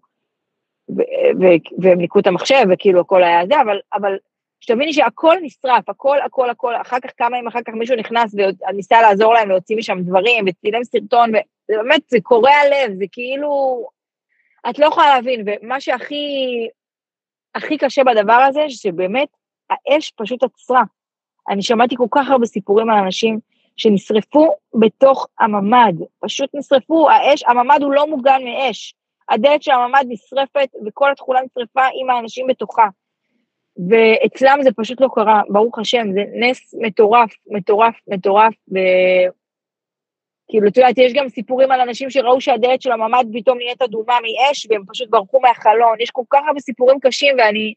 והם 1.79 1.99
ניקו 1.99 2.19
את 2.19 2.26
המחשב, 2.26 2.64
וכאילו 2.73 3.00
הכל 3.00 3.23
היה 3.23 3.47
זה, 3.47 3.61
אבל, 3.61 3.79
אבל 3.93 4.17
שתביני 4.61 4.93
שהכל 4.93 5.37
נשרף, 5.43 5.88
הכל, 5.88 6.21
הכל, 6.21 6.50
הכל, 6.50 6.75
אחר 6.81 7.00
כך 7.00 7.11
כמה 7.17 7.37
ימים 7.37 7.49
אחר 7.49 7.59
כך 7.67 7.73
מישהו 7.73 7.97
נכנס 7.97 8.35
וניסה 8.35 9.02
לעזור 9.02 9.35
להם 9.35 9.49
להוציא 9.49 9.76
משם 9.76 10.02
דברים, 10.02 10.45
וצילם 10.49 10.85
סרטון, 10.85 11.31
ובאמת 11.71 12.02
זה 12.09 12.19
קורע 12.23 12.52
לב, 12.71 12.99
זה 12.99 13.05
כאילו, 13.12 13.85
את 14.71 14.79
לא 14.79 14.87
יכולה 14.87 15.14
להבין, 15.14 15.45
ומה 15.47 15.81
שהכי, 15.81 16.25
הכי 17.55 17.79
קשה 17.79 18.05
בדבר 18.05 18.33
הזה, 18.33 18.61
שבאמת 18.69 19.29
האש 19.71 20.12
פשוט 20.17 20.43
עצרה. 20.43 20.83
אני 21.49 21.62
שמעתי 21.62 21.97
כל 21.97 22.07
כך 22.11 22.31
הרבה 22.31 22.47
סיפורים 22.47 22.90
על 22.90 22.99
אנשים 22.99 23.38
שנשרפו 23.76 24.55
בתוך 24.75 25.29
הממ"ד, 25.40 25.95
פשוט 26.21 26.50
נשרפו, 26.55 27.11
האש, 27.11 27.43
הממ"ד 27.47 27.83
הוא 27.83 27.93
לא 27.93 28.07
מוגן 28.07 28.40
מאש. 28.45 28.95
הדלת 29.29 29.62
של 29.62 29.71
הממ"ד 29.71 30.05
נשרפת 30.09 30.69
וכל 30.87 31.12
התכולה 31.12 31.40
נשרפה 31.43 31.83
עם 32.00 32.11
האנשים 32.11 32.47
בתוכה. 32.47 32.87
ואצלם 33.88 34.58
זה 34.62 34.70
פשוט 34.76 35.00
לא 35.00 35.08
קרה, 35.14 35.42
ברוך 35.49 35.78
השם, 35.78 36.12
זה 36.12 36.25
נס 36.34 36.75
מטורף, 36.80 37.30
מטורף, 37.46 37.94
מטורף, 38.08 38.54
וכאילו, 38.68 40.68
את 40.68 40.76
יודעת, 40.76 40.99
יש 40.99 41.12
גם 41.12 41.28
סיפורים 41.28 41.70
על 41.70 41.80
אנשים 41.80 42.10
שראו 42.10 42.40
שהדלת 42.40 42.82
של 42.82 42.92
הממ"ד 42.92 43.25
פתאום 43.32 43.58
נהיית 43.58 43.82
אדומה 43.82 44.18
מאש, 44.22 44.66
והם 44.70 44.82
פשוט 44.92 45.10
ברחו 45.10 45.40
מהחלון, 45.40 46.00
יש 46.00 46.10
כל 46.10 46.22
כך 46.30 46.40
הרבה 46.46 46.60
סיפורים 46.60 47.00
קשים, 47.00 47.37
ואני, 47.38 47.75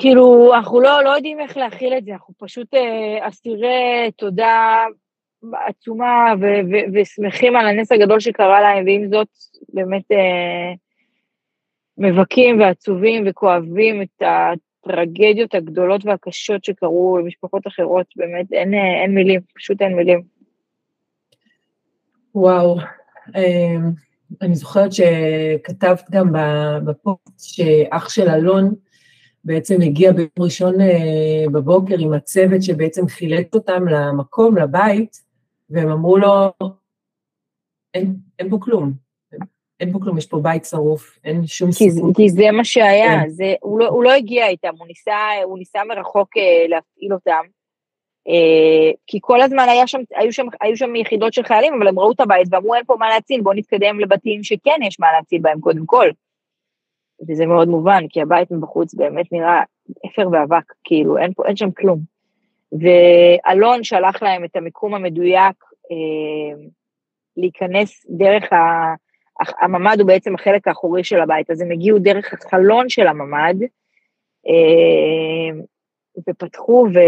כאילו, 0.00 0.54
אנחנו 0.54 0.80
לא, 0.80 1.04
לא 1.04 1.10
יודעים 1.10 1.40
איך 1.40 1.56
להכיל 1.56 1.96
את 1.96 2.04
זה, 2.04 2.12
אנחנו 2.12 2.34
פשוט 2.38 2.74
אה, 2.74 3.28
אסירי 3.28 4.10
תודה 4.16 4.84
עצומה, 5.66 6.34
ו- 6.40 6.64
ו- 6.70 6.86
ושמחים 6.94 7.56
על 7.56 7.66
הנס 7.66 7.92
הגדול 7.92 8.20
שקרה 8.20 8.60
להם, 8.60 8.84
ועם 8.84 9.08
זאת, 9.08 9.28
באמת, 9.68 10.12
אה, 10.12 10.74
מבכים 11.98 12.60
ועצובים 12.60 13.24
וכואבים 13.26 14.02
את 14.02 14.22
הטרגדיות 14.22 15.54
הגדולות 15.54 16.04
והקשות 16.04 16.64
שקרו 16.64 17.18
למשפחות 17.18 17.66
אחרות, 17.66 18.06
באמת 18.16 18.52
אין, 18.52 18.74
אין 18.74 19.14
מילים, 19.14 19.40
פשוט 19.54 19.82
אין 19.82 19.96
מילים. 19.96 20.22
וואו, 22.34 22.76
אמ, 23.36 23.90
אני 24.42 24.54
זוכרת 24.54 24.90
שכתבת 24.92 26.10
גם 26.10 26.32
בפוסט 26.84 27.54
שאח 27.54 28.08
של 28.08 28.28
אלון 28.28 28.74
בעצם 29.44 29.80
הגיע 29.82 30.12
ביום 30.12 30.28
ראשון 30.38 30.80
אה, 30.80 31.44
בבוקר 31.52 31.94
עם 31.98 32.12
הצוות 32.12 32.62
שבעצם 32.62 33.08
חילק 33.08 33.54
אותם 33.54 33.88
למקום, 33.88 34.56
לבית, 34.56 35.16
והם 35.70 35.90
אמרו 35.90 36.18
לו, 36.18 36.52
אין, 37.94 38.16
אין 38.38 38.50
פה 38.50 38.58
כלום, 38.60 38.92
אין 39.84 39.92
פה 39.92 39.98
כלום, 39.98 40.18
יש 40.18 40.26
פה 40.26 40.38
בית 40.42 40.64
שרוף, 40.64 41.18
אין 41.24 41.46
שום 41.46 41.72
סיכוי. 41.72 42.12
כי 42.16 42.30
זה 42.30 42.50
מה 42.52 42.64
שהיה, 42.64 43.20
כן. 43.22 43.28
זה, 43.28 43.54
הוא, 43.60 43.78
לא, 43.78 43.88
הוא 43.88 44.04
לא 44.04 44.12
הגיע 44.12 44.46
איתם, 44.46 44.72
הוא 44.78 44.86
ניסה, 44.86 45.18
הוא 45.44 45.58
ניסה 45.58 45.84
מרחוק 45.88 46.36
אה, 46.36 46.68
להפעיל 46.68 47.12
אותם. 47.12 47.42
אה, 48.28 48.90
כי 49.06 49.18
כל 49.20 49.40
הזמן 49.40 49.66
היה 49.68 49.86
שם, 49.86 50.00
היו, 50.14 50.32
שם, 50.32 50.46
היו 50.60 50.76
שם 50.76 50.96
יחידות 50.96 51.32
של 51.32 51.42
חיילים, 51.42 51.74
אבל 51.74 51.88
הם 51.88 51.98
ראו 51.98 52.12
את 52.12 52.20
הבית 52.20 52.48
ואמרו 52.50 52.74
אין 52.74 52.84
פה 52.84 52.96
מה 52.98 53.08
להציל, 53.08 53.40
בואו 53.40 53.54
נתקדם 53.54 54.00
לבתים 54.00 54.42
שכן 54.42 54.78
יש 54.86 55.00
מה 55.00 55.12
להציל 55.12 55.40
בהם 55.40 55.60
קודם 55.60 55.86
כל. 55.86 56.08
וזה 57.28 57.46
מאוד 57.46 57.68
מובן, 57.68 58.04
כי 58.08 58.22
הבית 58.22 58.50
מבחוץ 58.50 58.94
באמת 58.94 59.32
נראה 59.32 59.62
אפר 60.06 60.28
ואבק, 60.32 60.72
כאילו 60.84 61.18
אין, 61.18 61.32
פה, 61.32 61.42
אין 61.46 61.56
שם 61.56 61.70
כלום. 61.70 61.98
ואלון 62.72 63.84
שלח 63.84 64.22
להם 64.22 64.44
את 64.44 64.56
המיקום 64.56 64.94
המדויק 64.94 65.64
אה, 65.90 66.66
להיכנס 67.36 68.06
דרך 68.08 68.52
ה... 68.52 68.56
הממ"ד 69.40 70.00
הוא 70.00 70.06
בעצם 70.06 70.34
החלק 70.34 70.68
האחורי 70.68 71.04
של 71.04 71.20
הבית, 71.20 71.50
אז 71.50 71.60
הם 71.60 71.70
הגיעו 71.70 71.98
דרך 71.98 72.32
החלון 72.32 72.88
של 72.88 73.06
הממ"ד, 73.06 73.54
אה, 74.46 75.60
ופתחו 76.28 76.86
ו... 76.94 76.98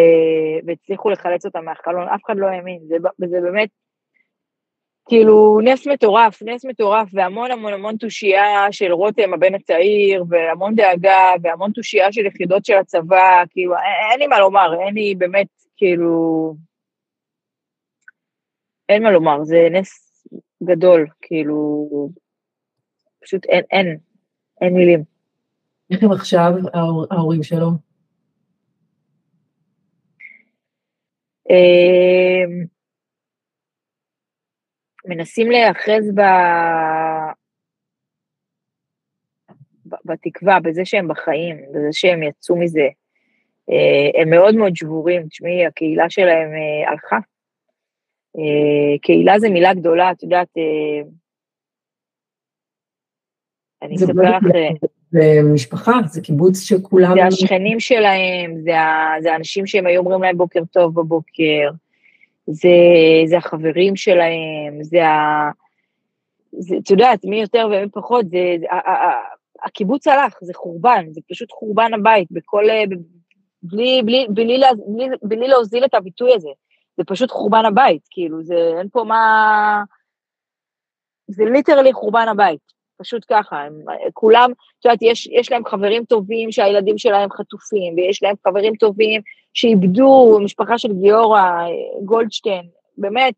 והצליחו 0.66 1.11
לחלץ 1.11 1.47
אותם 1.47 1.64
מהחלון, 1.64 2.09
אף 2.09 2.21
אחד 2.26 2.37
לא 2.37 2.47
האמין, 2.47 2.80
זה, 2.88 2.97
זה 3.26 3.40
באמת, 3.40 3.68
כאילו, 5.09 5.61
נס 5.64 5.87
מטורף, 5.87 6.42
נס 6.42 6.64
מטורף, 6.64 7.09
והמון 7.12 7.50
המון 7.50 7.73
המון 7.73 7.97
תושייה 7.97 8.66
של 8.71 8.92
רותם, 8.92 9.35
הבן 9.35 9.54
הצעיר, 9.54 10.25
והמון 10.28 10.75
דאגה, 10.75 11.33
והמון 11.42 11.73
תושייה 11.73 12.12
של 12.12 12.26
יחידות 12.26 12.64
של 12.64 12.76
הצבא, 12.76 13.42
כאילו, 13.50 13.75
אין, 14.11 14.18
לי 14.18 14.26
מה 14.26 14.38
לומר, 14.38 14.80
אין 14.80 14.95
לי 14.95 15.14
באמת, 15.14 15.47
כאילו, 15.76 16.54
אין 18.88 19.02
מה 19.02 19.11
לומר, 19.11 19.45
זה 19.45 19.68
נס 19.71 20.06
גדול, 20.65 21.07
כאילו, 21.23 21.89
פשוט 23.23 23.47
אין, 23.47 23.65
אין, 23.71 23.99
אין 24.61 24.75
מילים. 24.75 25.05
איך 25.91 26.03
הם 26.03 26.13
עכשיו, 26.13 26.53
ההורים 27.11 27.43
שלו? 27.43 27.71
אמ, 31.51 32.67
מנסים 35.05 35.51
להיאחז 35.51 36.11
ב... 36.15 36.21
בתקווה, 40.05 40.61
בזה 40.61 40.85
שהם 40.85 41.09
בחיים, 41.09 41.57
בזה 41.71 41.89
שהם 41.93 42.23
יצאו 42.23 42.57
מזה. 42.57 42.89
אה, 43.71 44.23
הם 44.23 44.31
מאוד 44.31 44.55
מאוד 44.55 44.77
שבורים, 44.77 45.29
תשמעי, 45.29 45.67
הקהילה 45.67 46.11
שלהם 46.11 46.51
אה, 46.53 46.91
הלכה. 46.91 47.19
אה, 48.38 48.99
קהילה 49.02 49.38
זה 49.38 49.49
מילה 49.49 49.75
גדולה, 49.75 50.11
את 50.11 50.23
יודעת, 50.23 50.49
אני 53.83 53.97
אספר 53.97 54.23
לך... 54.23 54.45
זה 55.11 55.40
משפחה, 55.55 55.93
זה 56.07 56.21
קיבוץ 56.21 56.61
שכולם... 56.61 57.14
זה 57.14 57.25
השכנים 57.25 57.81
שלהם, 57.81 58.57
זה, 58.62 58.78
ה, 58.78 59.14
זה 59.23 59.33
האנשים 59.33 59.66
שהם 59.66 59.87
היו 59.87 60.00
אומרים 60.00 60.23
להם 60.23 60.38
בוקר 60.38 60.61
טוב 60.73 60.95
בבוקר, 60.95 61.71
זה, 62.47 62.69
זה 63.26 63.37
החברים 63.37 63.97
שלהם, 63.97 64.83
זה 64.83 65.07
ה... 65.07 65.50
זה, 66.59 66.76
את 66.76 66.90
יודעת, 66.90 67.25
מי 67.25 67.40
יותר 67.40 67.66
ומי 67.66 67.90
פחות, 67.93 68.26
זה, 68.31 68.57
זה 68.61 68.66
ה, 68.71 68.90
ה, 68.90 68.93
ה, 68.93 69.12
הקיבוץ 69.64 70.07
הלך, 70.07 70.38
זה 70.43 70.55
חורבן, 70.55 71.07
זה 71.11 71.21
פשוט 71.31 71.50
חורבן 71.52 71.95
הבית, 71.95 72.28
בכל, 72.31 72.64
בלי, 73.62 74.02
בלי, 74.05 74.26
בלי, 74.28 74.59
בלי, 74.87 75.07
בלי 75.23 75.49
להוזיל 75.49 75.85
את 75.85 75.95
הביטוי 75.95 76.35
הזה. 76.35 76.50
זה 76.97 77.05
פשוט 77.07 77.31
חורבן 77.31 77.65
הבית, 77.65 78.03
כאילו, 78.11 78.43
זה, 78.43 78.73
אין 78.79 78.88
פה 78.93 79.05
מה... 79.05 79.83
זה 81.29 81.45
ליטרלי 81.45 81.93
חורבן 81.93 82.29
הבית, 82.29 82.61
פשוט 82.99 83.25
ככה, 83.29 83.62
הם 83.62 83.81
כולם, 84.12 84.50
את 84.81 84.85
יודעת, 84.85 85.03
יש, 85.03 85.26
יש 85.26 85.53
להם 85.53 85.65
חברים 85.65 86.05
טובים 86.05 86.53
שהילדים 86.53 86.99
שלהם 86.99 87.31
חטופים, 87.31 87.95
ויש 87.97 88.23
להם 88.23 88.35
חברים 88.47 88.76
טובים 88.76 89.21
שאיבדו, 89.55 90.38
משפחה 90.45 90.79
של 90.79 90.93
גיורא, 90.93 91.43
גולדשטיין, 92.05 92.69
באמת, 92.99 93.35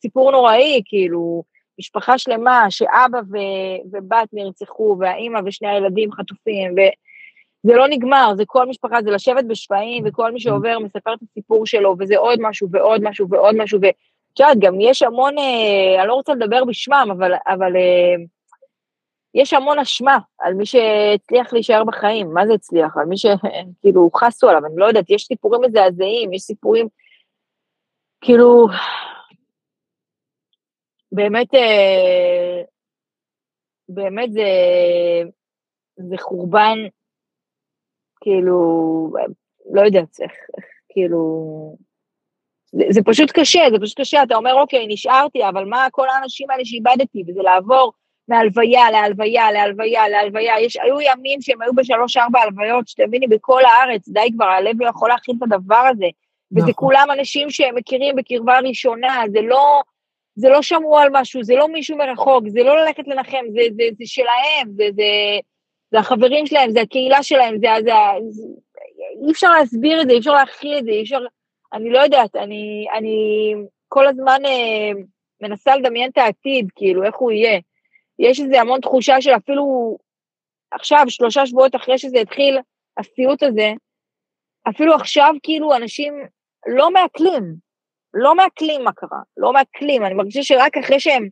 סיפור 0.00 0.30
נוראי, 0.30 0.82
כאילו, 0.84 1.42
משפחה 1.78 2.18
שלמה 2.18 2.66
שאבא 2.70 3.18
ו, 3.30 3.36
ובת 3.92 4.28
נרצחו, 4.32 4.96
והאימא 5.00 5.40
ושני 5.44 5.68
הילדים 5.68 6.12
חטופים, 6.12 6.72
ו... 6.72 6.80
זה 7.62 7.72
לא 7.74 7.88
נגמר, 7.88 8.32
זה 8.36 8.42
כל 8.46 8.68
משפחה, 8.68 9.02
זה 9.02 9.10
לשבת 9.10 9.44
בשפעים, 9.44 10.04
וכל 10.06 10.32
מי 10.32 10.40
שעובר 10.40 10.78
מספר 10.78 11.14
את 11.14 11.18
הסיפור 11.22 11.66
שלו, 11.66 11.96
וזה 11.98 12.18
עוד 12.18 12.38
משהו 12.42 12.68
ועוד 12.70 13.00
משהו 13.04 13.26
ועוד 13.30 13.54
משהו, 13.58 13.80
ואת 13.82 13.94
יודעת, 14.40 14.58
גם 14.58 14.80
יש 14.80 15.02
המון, 15.02 15.38
אה, 15.38 16.00
אני 16.00 16.08
לא 16.08 16.14
רוצה 16.14 16.34
לדבר 16.34 16.64
בשמם, 16.64 17.08
אבל, 17.16 17.32
אבל 17.46 17.76
אה, 17.76 18.14
יש 19.34 19.52
המון 19.54 19.78
אשמה 19.78 20.18
על 20.38 20.54
מי 20.54 20.66
שהצליח 20.66 21.52
להישאר 21.52 21.84
בחיים, 21.84 22.34
מה 22.34 22.46
זה 22.46 22.52
הצליח? 22.52 22.96
על 22.96 23.06
מי 23.06 23.16
שכאילו 23.16 24.10
חסו 24.16 24.48
עליו, 24.48 24.66
אני 24.66 24.76
לא 24.76 24.84
יודעת, 24.84 25.10
יש 25.10 25.24
סיפורים 25.24 25.60
מזעזעים, 25.60 26.32
יש 26.32 26.42
סיפורים, 26.42 26.88
כאילו, 28.20 28.66
באמת, 31.12 31.54
אה, 31.54 32.62
באמת 33.88 34.32
זה, 34.32 34.42
זה 35.96 36.16
חורבן 36.18 36.78
כאילו, 38.22 39.12
לא 39.72 39.80
יודעת 39.80 40.16
איך, 40.20 40.32
איך 40.56 40.64
כאילו... 40.88 41.22
זה, 42.72 42.84
זה 42.90 43.00
פשוט 43.04 43.30
קשה, 43.34 43.60
זה 43.70 43.76
פשוט 43.82 44.00
קשה, 44.00 44.22
אתה 44.22 44.36
אומר, 44.36 44.54
אוקיי, 44.54 44.86
נשארתי, 44.88 45.48
אבל 45.48 45.64
מה 45.64 45.86
כל 45.90 46.08
האנשים 46.08 46.50
האלה 46.50 46.64
שאיבדתי, 46.64 47.24
וזה 47.28 47.42
לעבור 47.42 47.92
מהלוויה 48.28 48.90
להלוויה, 48.90 49.52
להלוויה, 49.52 50.08
להלוויה, 50.08 50.60
יש, 50.60 50.76
היו 50.76 51.00
ימים 51.00 51.40
שהם 51.40 51.62
היו 51.62 51.74
בשלוש-ארבע 51.74 52.40
הלוויות, 52.40 52.88
שתביני, 52.88 53.26
בכל 53.26 53.62
הארץ, 53.64 54.08
די 54.08 54.28
כבר, 54.34 54.44
הלב 54.44 54.82
לא 54.82 54.88
יכול 54.88 55.08
להכיל 55.08 55.34
את 55.38 55.42
הדבר 55.42 55.84
הזה. 55.90 56.06
וזה 56.52 56.60
נכון. 56.60 56.74
כולם 56.74 57.08
אנשים 57.18 57.50
שהם 57.50 57.74
מכירים 57.74 58.16
בקרבה 58.16 58.58
ראשונה, 58.58 59.22
זה 59.32 59.40
לא, 59.40 59.82
זה 60.34 60.48
לא 60.48 60.62
שמעו 60.62 60.98
על 60.98 61.08
משהו, 61.12 61.44
זה 61.44 61.54
לא 61.54 61.68
מישהו 61.68 61.96
מרחוק, 61.96 62.48
זה 62.48 62.62
לא 62.62 62.76
ללכת 62.76 63.08
לנחם, 63.08 63.44
זה, 63.52 63.60
זה, 63.76 63.84
זה 63.98 64.04
שלהם, 64.06 64.72
זה, 64.76 64.84
זה, 64.94 65.02
זה 65.92 65.98
החברים 65.98 66.46
שלהם, 66.46 66.70
זה 66.70 66.80
הקהילה 66.80 67.22
שלהם, 67.22 67.58
זה, 67.58 67.66
זה, 67.84 67.92
זה, 68.30 68.42
אי 69.26 69.32
אפשר 69.32 69.50
להסביר 69.50 70.02
את 70.02 70.06
זה, 70.06 70.12
אי 70.12 70.18
אפשר 70.18 70.32
להכיל 70.32 70.78
את 70.78 70.84
זה, 70.84 70.90
אי 70.90 71.02
אפשר, 71.02 71.18
אני 71.72 71.90
לא 71.90 71.98
יודעת, 71.98 72.36
אני, 72.36 72.86
אני 72.94 73.16
כל 73.88 74.06
הזמן 74.06 74.40
אה, 74.44 74.90
מנסה 75.40 75.76
לדמיין 75.76 76.10
את 76.10 76.18
העתיד, 76.18 76.68
כאילו, 76.74 77.04
איך 77.04 77.16
הוא 77.16 77.32
יהיה. 77.32 77.60
יש 78.18 78.40
איזה 78.40 78.60
המון 78.60 78.80
תחושה 78.80 79.20
של 79.20 79.30
אפילו 79.30 79.96
עכשיו, 80.70 81.04
שלושה 81.08 81.46
שבועות 81.46 81.76
אחרי 81.76 81.98
שזה 81.98 82.18
התחיל, 82.18 82.58
הסיוט 82.98 83.42
הזה, 83.42 83.72
אפילו 84.68 84.94
עכשיו 84.94 85.34
כאילו 85.42 85.76
אנשים 85.76 86.14
לא 86.66 86.90
מעכלים, 86.90 87.54
לא 88.14 88.34
מעכלים 88.34 88.84
מה 88.84 88.92
קרה, 88.92 89.18
לא 89.36 89.52
מעכלים, 89.52 90.04
אני 90.04 90.14
מרגישה 90.14 90.42
שרק 90.42 90.76
אחרי 90.76 91.00
שהם 91.00 91.28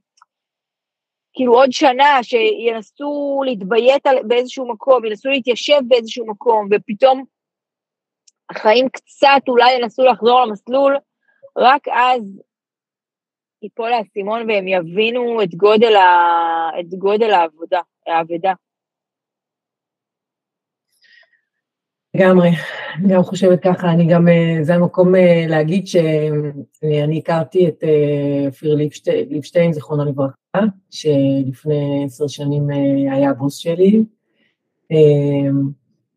כאילו 1.32 1.54
עוד 1.54 1.72
שנה 1.72 2.22
שינסו 2.22 3.42
להתביית 3.44 4.02
באיזשהו 4.28 4.68
מקום, 4.68 5.04
ינסו 5.04 5.28
להתיישב 5.28 5.80
באיזשהו 5.88 6.26
מקום, 6.26 6.68
ופתאום 6.70 7.24
החיים 8.50 8.88
קצת 8.88 9.48
אולי 9.48 9.72
ינסו 9.72 10.04
לחזור 10.04 10.40
למסלול, 10.40 10.96
רק 11.58 11.88
אז 11.88 12.22
ייפול 13.62 13.92
האסימון 13.92 14.50
והם 14.50 14.68
יבינו 14.68 15.42
את 15.42 15.54
גודל, 15.54 15.96
ה... 15.96 16.70
את 16.80 16.94
גודל 16.94 17.30
העבודה, 17.30 17.80
האבדה. 18.06 18.52
לגמרי, 22.14 22.48
אני 22.94 23.14
גם 23.14 23.22
חושבת 23.22 23.60
ככה, 23.62 23.90
אני 23.90 24.06
גם, 24.12 24.28
אה, 24.28 24.58
זה 24.62 24.74
המקום 24.74 25.14
אה, 25.14 25.44
להגיד 25.48 25.86
שאני 25.86 27.18
הכרתי 27.18 27.68
את 27.68 27.84
אה, 27.84 28.46
אופיר 28.46 28.74
ליבשטיין, 29.30 29.72
זיכרונו 29.72 30.04
לברכה, 30.04 30.34
שלפני 30.90 32.04
עשר 32.06 32.26
שנים 32.26 32.70
היה 33.10 33.30
הבוס 33.30 33.56
שלי, 33.56 34.04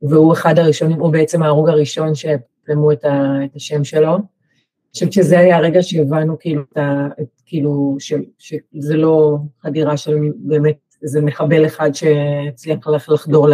והוא 0.01 0.33
אחד 0.33 0.59
הראשונים, 0.59 0.99
הוא 0.99 1.11
בעצם 1.11 1.43
ההרוג 1.43 1.69
הראשון 1.69 2.15
שפרמו 2.15 2.91
את, 2.91 3.05
את 3.45 3.55
השם 3.55 3.83
שלו. 3.83 4.15
אני 4.15 4.95
חושבת 4.95 5.13
שזה 5.13 5.39
היה 5.39 5.57
הרגע 5.57 5.83
שהבנו 5.83 6.39
כאילו, 6.39 6.61
את, 7.21 7.27
כאילו 7.45 7.95
ש, 7.99 8.13
שזה 8.37 8.97
לא 8.97 9.37
חדירה 9.61 9.97
של 9.97 10.17
באמת 10.35 10.77
איזה 11.03 11.21
מחבל 11.21 11.65
אחד 11.65 11.89
שהצליח 11.93 12.87
לחדור. 12.87 13.47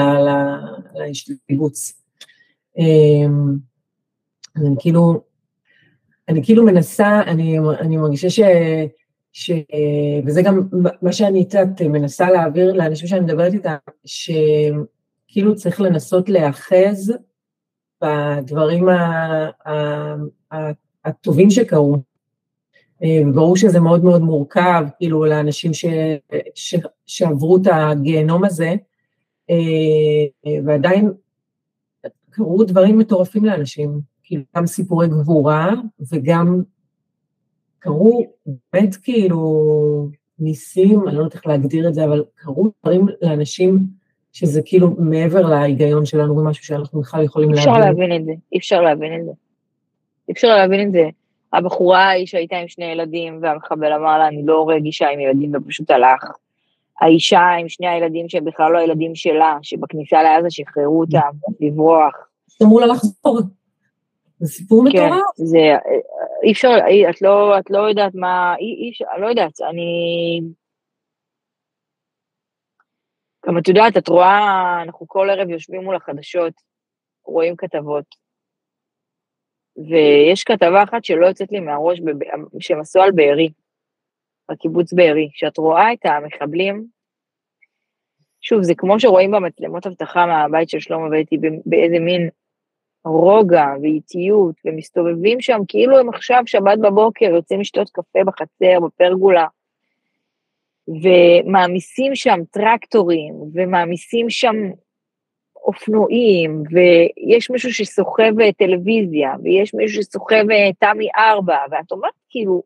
אמ, 2.78 3.56
אז 4.56 4.66
אני 4.66 4.76
כאילו, 4.80 5.22
אני 6.30 6.44
כאילו 6.44 6.66
מנסה, 6.66 7.22
אני, 7.22 7.60
אני 7.60 7.98
מרגישה 7.98 8.30
ש... 9.40 9.52
וזה 10.26 10.42
גם 10.42 10.68
מה 11.02 11.14
שאני 11.14 11.46
קצת 11.46 11.68
מנסה 11.90 12.32
להעביר 12.32 12.74
לאנשים 12.74 13.08
שאני 13.08 13.22
מדברת 13.22 13.54
איתם, 13.54 13.76
שכאילו 14.06 15.56
צריך 15.56 15.82
לנסות 15.82 16.30
להיאחז 16.30 17.14
בדברים 18.04 18.88
הטובים 21.06 21.50
שקרו. 21.50 21.98
אמ, 23.04 23.32
ברור 23.34 23.58
שזה 23.58 23.80
מאוד 23.80 24.04
מאוד 24.04 24.22
מורכב, 24.22 24.86
כאילו, 24.98 25.26
לאנשים 25.26 25.74
ש, 25.74 25.86
ש, 26.56 26.76
שעברו 27.06 27.58
את 27.58 27.68
הגיהנום 27.72 28.46
הזה, 28.46 28.76
אמ, 29.50 30.66
ועדיין 30.66 31.12
קרו 32.30 32.64
דברים 32.64 32.98
מטורפים 32.98 33.46
לאנשים, 33.46 34.02
כאילו 34.24 34.44
גם 34.56 34.66
סיפורי 34.66 35.08
גבורה 35.08 35.74
וגם 36.12 36.64
קרו 37.80 38.26
באמת 38.74 38.96
כאילו 38.96 40.10
ניסים, 40.40 41.08
אני 41.08 41.16
לא 41.16 41.20
יודעת 41.20 41.34
איך 41.34 41.48
להגדיר 41.48 41.88
את 41.88 41.94
זה, 41.94 42.06
אבל 42.06 42.24
קרו 42.36 42.68
דברים 42.84 43.06
לאנשים 43.22 43.80
שזה 44.32 44.62
כאילו 44.66 44.96
מעבר 44.98 45.42
להיגיון 45.42 46.06
שלנו 46.06 46.38
ומשהו 46.38 46.66
שאנחנו 46.66 47.02
בכלל 47.02 47.24
יכולים 47.24 47.50
להבין. 47.50 47.70
אפשר 47.70 47.80
להבין 47.80 48.16
את 48.16 48.26
זה, 48.26 48.32
אי 48.52 48.58
אפשר 48.58 48.82
להבין 48.82 49.20
את 49.20 49.26
זה. 49.26 49.32
אי 50.28 50.34
אפשר 50.34 50.48
להבין 50.48 50.88
את 50.88 50.92
זה. 50.92 51.04
הבחורה 51.54 52.04
ההיא 52.04 52.26
שהייתה 52.26 52.56
עם 52.58 52.68
שני 52.68 52.86
ילדים 52.86 53.40
והמחבל 53.42 53.94
אמר 53.94 54.18
לה, 54.18 54.28
אני 54.28 54.46
לא 54.46 54.54
הורג 54.54 54.86
אישה 54.86 55.10
עם 55.10 55.20
ילדים 55.20 55.52
ופשוט 55.56 55.92
הלך. 55.92 56.24
האישה 57.02 57.42
עם 57.60 57.70
שני 57.70 57.88
הילדים 57.88 58.30
שהם 58.30 58.46
בכלל 58.46 58.72
לא 58.72 58.78
הילדים 58.78 59.16
שלה, 59.16 59.58
שבכניסה 59.62 60.24
לעזה 60.24 60.48
שחררו 60.50 61.00
אותם 61.00 61.30
לברוח. 61.60 62.14
אמרו 62.64 62.80
לה 62.80 62.86
לחזור. 62.86 63.40
זה 64.40 64.48
סיפור 64.48 64.84
כן, 64.92 65.06
מטורף. 65.06 65.22
כן, 65.38 65.46
זה, 65.46 65.58
אי 66.44 66.52
אפשר, 66.52 66.70
את 67.10 67.22
לא, 67.22 67.60
את 67.60 67.70
לא 67.70 67.90
יודעת 67.90 68.16
מה, 68.16 68.56
אי, 68.60 68.86
אי 68.86 68.90
אפשר, 68.92 69.06
לא 69.22 69.28
יודעת, 69.28 69.62
אני... 69.70 70.42
גם 73.48 73.58
את 73.58 73.68
יודעת, 73.68 73.98
את 73.98 74.08
רואה, 74.08 74.80
אנחנו 74.84 75.08
כל 75.08 75.30
ערב 75.30 75.50
יושבים 75.50 75.84
מול 75.84 75.96
החדשות, 75.96 76.54
רואים 77.26 77.56
כתבות, 77.56 78.06
ויש 79.78 80.44
כתבה 80.44 80.84
אחת 80.84 81.06
שלא 81.06 81.26
יוצאת 81.26 81.52
לי 81.52 81.60
מהראש, 81.60 82.00
שהם 82.60 82.80
עשו 82.80 83.02
על 83.02 83.12
בארי, 83.12 83.50
בקיבוץ 84.52 84.94
בארי, 84.94 85.30
שאת 85.34 85.58
רואה 85.58 85.94
את 85.94 86.06
המחבלים, 86.06 86.86
שוב, 88.42 88.62
זה 88.62 88.74
כמו 88.78 89.00
שרואים 89.00 89.32
במצלמות 89.32 89.88
אבטחה 89.88 90.26
מהבית 90.26 90.70
של 90.70 90.80
שלמה 90.80 91.08
ואתי, 91.12 91.38
באיזה 91.66 92.00
מין 92.00 92.30
רוגע 93.06 93.66
ואיטיות, 93.82 94.56
ומסתובבים 94.66 95.42
שם 95.42 95.60
כאילו 95.68 95.98
הם 95.98 96.10
עכשיו 96.10 96.44
שבת 96.46 96.80
בבוקר, 96.80 97.26
יוצאים 97.26 97.60
לשתות 97.60 97.90
קפה 97.90 98.20
בחצר, 98.26 98.80
בפרגולה. 98.86 99.46
ומעמיסים 100.88 102.16
שם 102.16 102.40
טרקטורים, 102.52 103.34
ומעמיסים 103.54 104.30
שם 104.30 104.56
אופנועים, 105.56 106.64
ויש 106.72 107.50
מישהו 107.50 107.74
שסוחב 107.74 108.40
אה, 108.42 108.52
טלוויזיה, 108.52 109.34
ויש 109.44 109.74
מישהו 109.74 110.04
שסוחב 110.04 110.46
אה, 110.52 110.70
תמי 110.80 111.08
ארבע, 111.18 111.58
ואת 111.72 111.92
אומרת, 111.92 112.14
כאילו, 112.30 112.64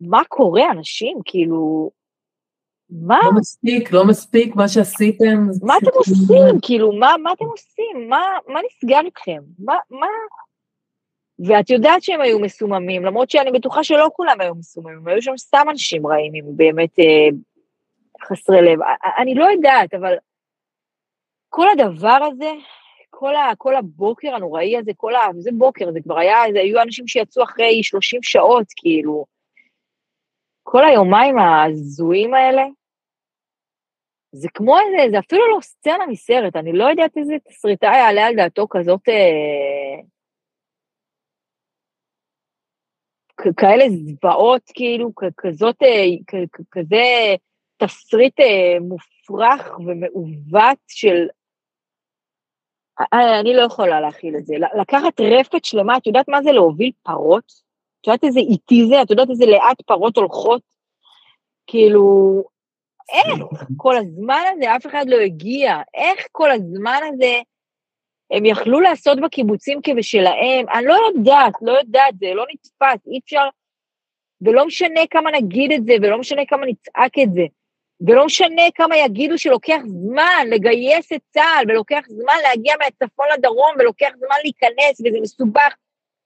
מה 0.00 0.22
קורה, 0.28 0.70
אנשים? 0.70 1.18
כאילו, 1.24 1.90
מה? 2.90 3.20
לא 3.24 3.32
מספיק, 3.32 3.92
לא 3.92 4.04
מספיק 4.04 4.56
מה 4.56 4.68
שעשיתם. 4.68 5.46
מה 5.62 5.74
אתם 5.78 5.90
עושים? 5.94 6.60
כאילו, 6.62 6.92
מה, 6.92 7.14
מה 7.22 7.32
אתם 7.32 7.44
עושים? 7.44 8.08
מה, 8.08 8.22
מה 8.48 8.60
נסגר 8.66 9.00
איתכם? 9.04 9.40
מה, 9.58 9.74
מה... 9.90 10.06
ואת 11.38 11.70
יודעת 11.70 12.02
שהם 12.02 12.20
היו 12.20 12.38
מסוממים, 12.38 13.04
למרות 13.04 13.30
שאני 13.30 13.50
בטוחה 13.50 13.84
שלא 13.84 14.08
כולם 14.12 14.40
היו 14.40 14.54
מסוממים, 14.54 15.08
היו 15.08 15.22
שם 15.22 15.36
סתם 15.36 15.66
אנשים 15.70 16.06
רעים, 16.06 16.34
אם 16.34 16.44
באמת 16.56 16.98
אה, 16.98 17.28
חסרי 18.22 18.62
לב. 18.62 18.78
אני 19.18 19.34
לא 19.34 19.44
יודעת, 19.44 19.94
אבל 19.94 20.14
כל 21.48 21.66
הדבר 21.68 22.18
הזה, 22.32 22.50
כל, 23.10 23.36
ה, 23.36 23.52
כל 23.58 23.76
הבוקר 23.76 24.34
הנוראי 24.34 24.78
הזה, 24.78 24.92
כל 24.96 25.14
ה... 25.14 25.20
זה 25.38 25.50
בוקר, 25.54 25.92
זה 25.92 25.98
כבר 26.00 26.18
היה, 26.18 26.38
זה 26.52 26.58
היו 26.58 26.82
אנשים 26.82 27.08
שיצאו 27.08 27.42
אחרי 27.42 27.82
30 27.82 28.22
שעות, 28.22 28.66
כאילו. 28.76 29.24
כל 30.66 30.84
היומיים 30.84 31.38
ההזויים 31.38 32.34
האלה, 32.34 32.62
זה 34.32 34.48
כמו 34.54 34.78
איזה, 34.78 35.10
זה 35.10 35.18
אפילו 35.18 35.56
לא 35.56 35.60
סצנה 35.60 36.06
מסרט, 36.06 36.56
אני 36.56 36.72
לא 36.72 36.84
יודעת 36.84 37.16
איזה 37.16 37.34
תסריטאי 37.48 37.98
יעלה 37.98 38.26
על 38.26 38.34
דעתו 38.36 38.66
כזאת, 38.70 39.08
אה, 39.08 40.02
כאלה 43.56 43.84
זוועות, 43.88 44.62
כאילו, 44.74 45.10
כזאת, 45.36 45.82
אה, 45.82 46.38
כזה 46.70 47.04
תסריט 47.76 48.40
אה, 48.40 48.80
מופרך 48.80 49.78
ומעוות 49.78 50.78
של... 50.88 51.26
אה, 53.00 53.40
אני 53.40 53.54
לא 53.54 53.62
יכולה 53.62 54.00
להכיל 54.00 54.36
את 54.36 54.46
זה. 54.46 54.54
לקחת 54.80 55.20
רפת 55.20 55.64
שלמה, 55.64 55.96
את 55.96 56.06
יודעת 56.06 56.28
מה 56.28 56.42
זה 56.42 56.52
להוביל 56.52 56.92
פרות? 57.02 57.52
את 58.04 58.08
יודעת 58.08 58.24
איזה 58.24 58.40
איטי 58.40 58.86
זה? 58.88 59.02
את 59.02 59.10
יודעת 59.10 59.30
איזה 59.30 59.46
לאט 59.46 59.82
פרות 59.86 60.16
הולכות? 60.16 60.62
כאילו, 61.66 62.42
איך 63.12 63.40
כל 63.76 63.96
הזמן 63.96 64.42
הזה 64.52 64.76
אף 64.76 64.86
אחד 64.86 65.04
לא 65.08 65.16
הגיע? 65.16 65.76
איך 65.94 66.26
כל 66.32 66.50
הזמן 66.50 67.00
הזה 67.08 67.40
הם 68.30 68.44
יכלו 68.46 68.80
לעשות 68.80 69.20
בקיבוצים 69.20 69.80
כבשלהם? 69.82 70.66
אני 70.74 70.86
לא 70.86 70.96
יודעת, 71.08 71.52
לא 71.62 71.72
יודעת, 71.72 72.14
זה 72.18 72.26
לא 72.34 72.44
נתפס, 72.52 73.06
אי 73.06 73.18
אפשר, 73.24 73.48
ולא 74.42 74.66
משנה 74.66 75.00
כמה 75.10 75.30
נגיד 75.30 75.72
את 75.72 75.84
זה, 75.84 75.92
ולא 76.02 76.18
משנה 76.18 76.42
כמה 76.48 76.66
נצעק 76.66 77.18
את 77.22 77.32
זה, 77.32 77.44
ולא 78.06 78.26
משנה 78.26 78.62
כמה 78.74 78.96
יגידו 78.96 79.38
שלוקח 79.38 79.80
זמן 79.86 80.46
לגייס 80.50 81.12
את 81.12 81.20
צה"ל, 81.30 81.64
ולוקח 81.68 82.02
זמן 82.08 82.34
להגיע 82.42 82.74
מהצפון 82.78 83.26
לדרום, 83.34 83.74
ולוקח 83.78 84.10
זמן 84.18 84.36
להיכנס, 84.42 85.00
וזה 85.00 85.18
מסובך, 85.22 85.74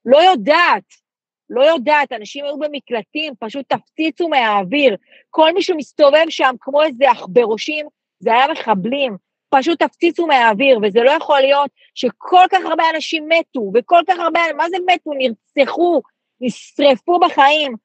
לא 0.05 0.17
יודעת. 0.17 1.08
לא 1.49 1.61
יודעת, 1.61 2.11
אנשים 2.11 2.45
היו 2.45 2.57
במקלטים, 2.57 3.33
פשוט 3.39 3.65
תפציצו 3.67 4.27
מהאוויר. 4.27 4.95
כל 5.29 5.53
מי 5.53 5.61
שמסתובב 5.61 6.25
שם 6.29 6.55
כמו 6.59 6.83
איזה 6.83 7.11
עכברושים, 7.11 7.87
זה 8.19 8.33
היה 8.33 8.47
מחבלים. 8.47 9.17
פשוט 9.49 9.83
תפציצו 9.83 10.27
מהאוויר, 10.27 10.79
וזה 10.83 10.99
לא 10.99 11.11
יכול 11.11 11.39
להיות 11.39 11.71
שכל 11.95 12.43
כך 12.51 12.59
הרבה 12.65 12.83
אנשים 12.95 13.29
מתו, 13.29 13.71
וכל 13.75 14.01
כך 14.07 14.19
הרבה, 14.19 14.39
מה 14.57 14.69
זה 14.69 14.77
מתו? 14.85 15.11
נרצחו, 15.13 16.01
נשרפו 16.41 17.19
בחיים. 17.19 17.75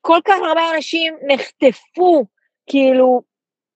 כל 0.00 0.18
כך 0.24 0.34
הרבה 0.48 0.60
אנשים 0.76 1.14
נחטפו, 1.26 2.24
כאילו, 2.70 3.22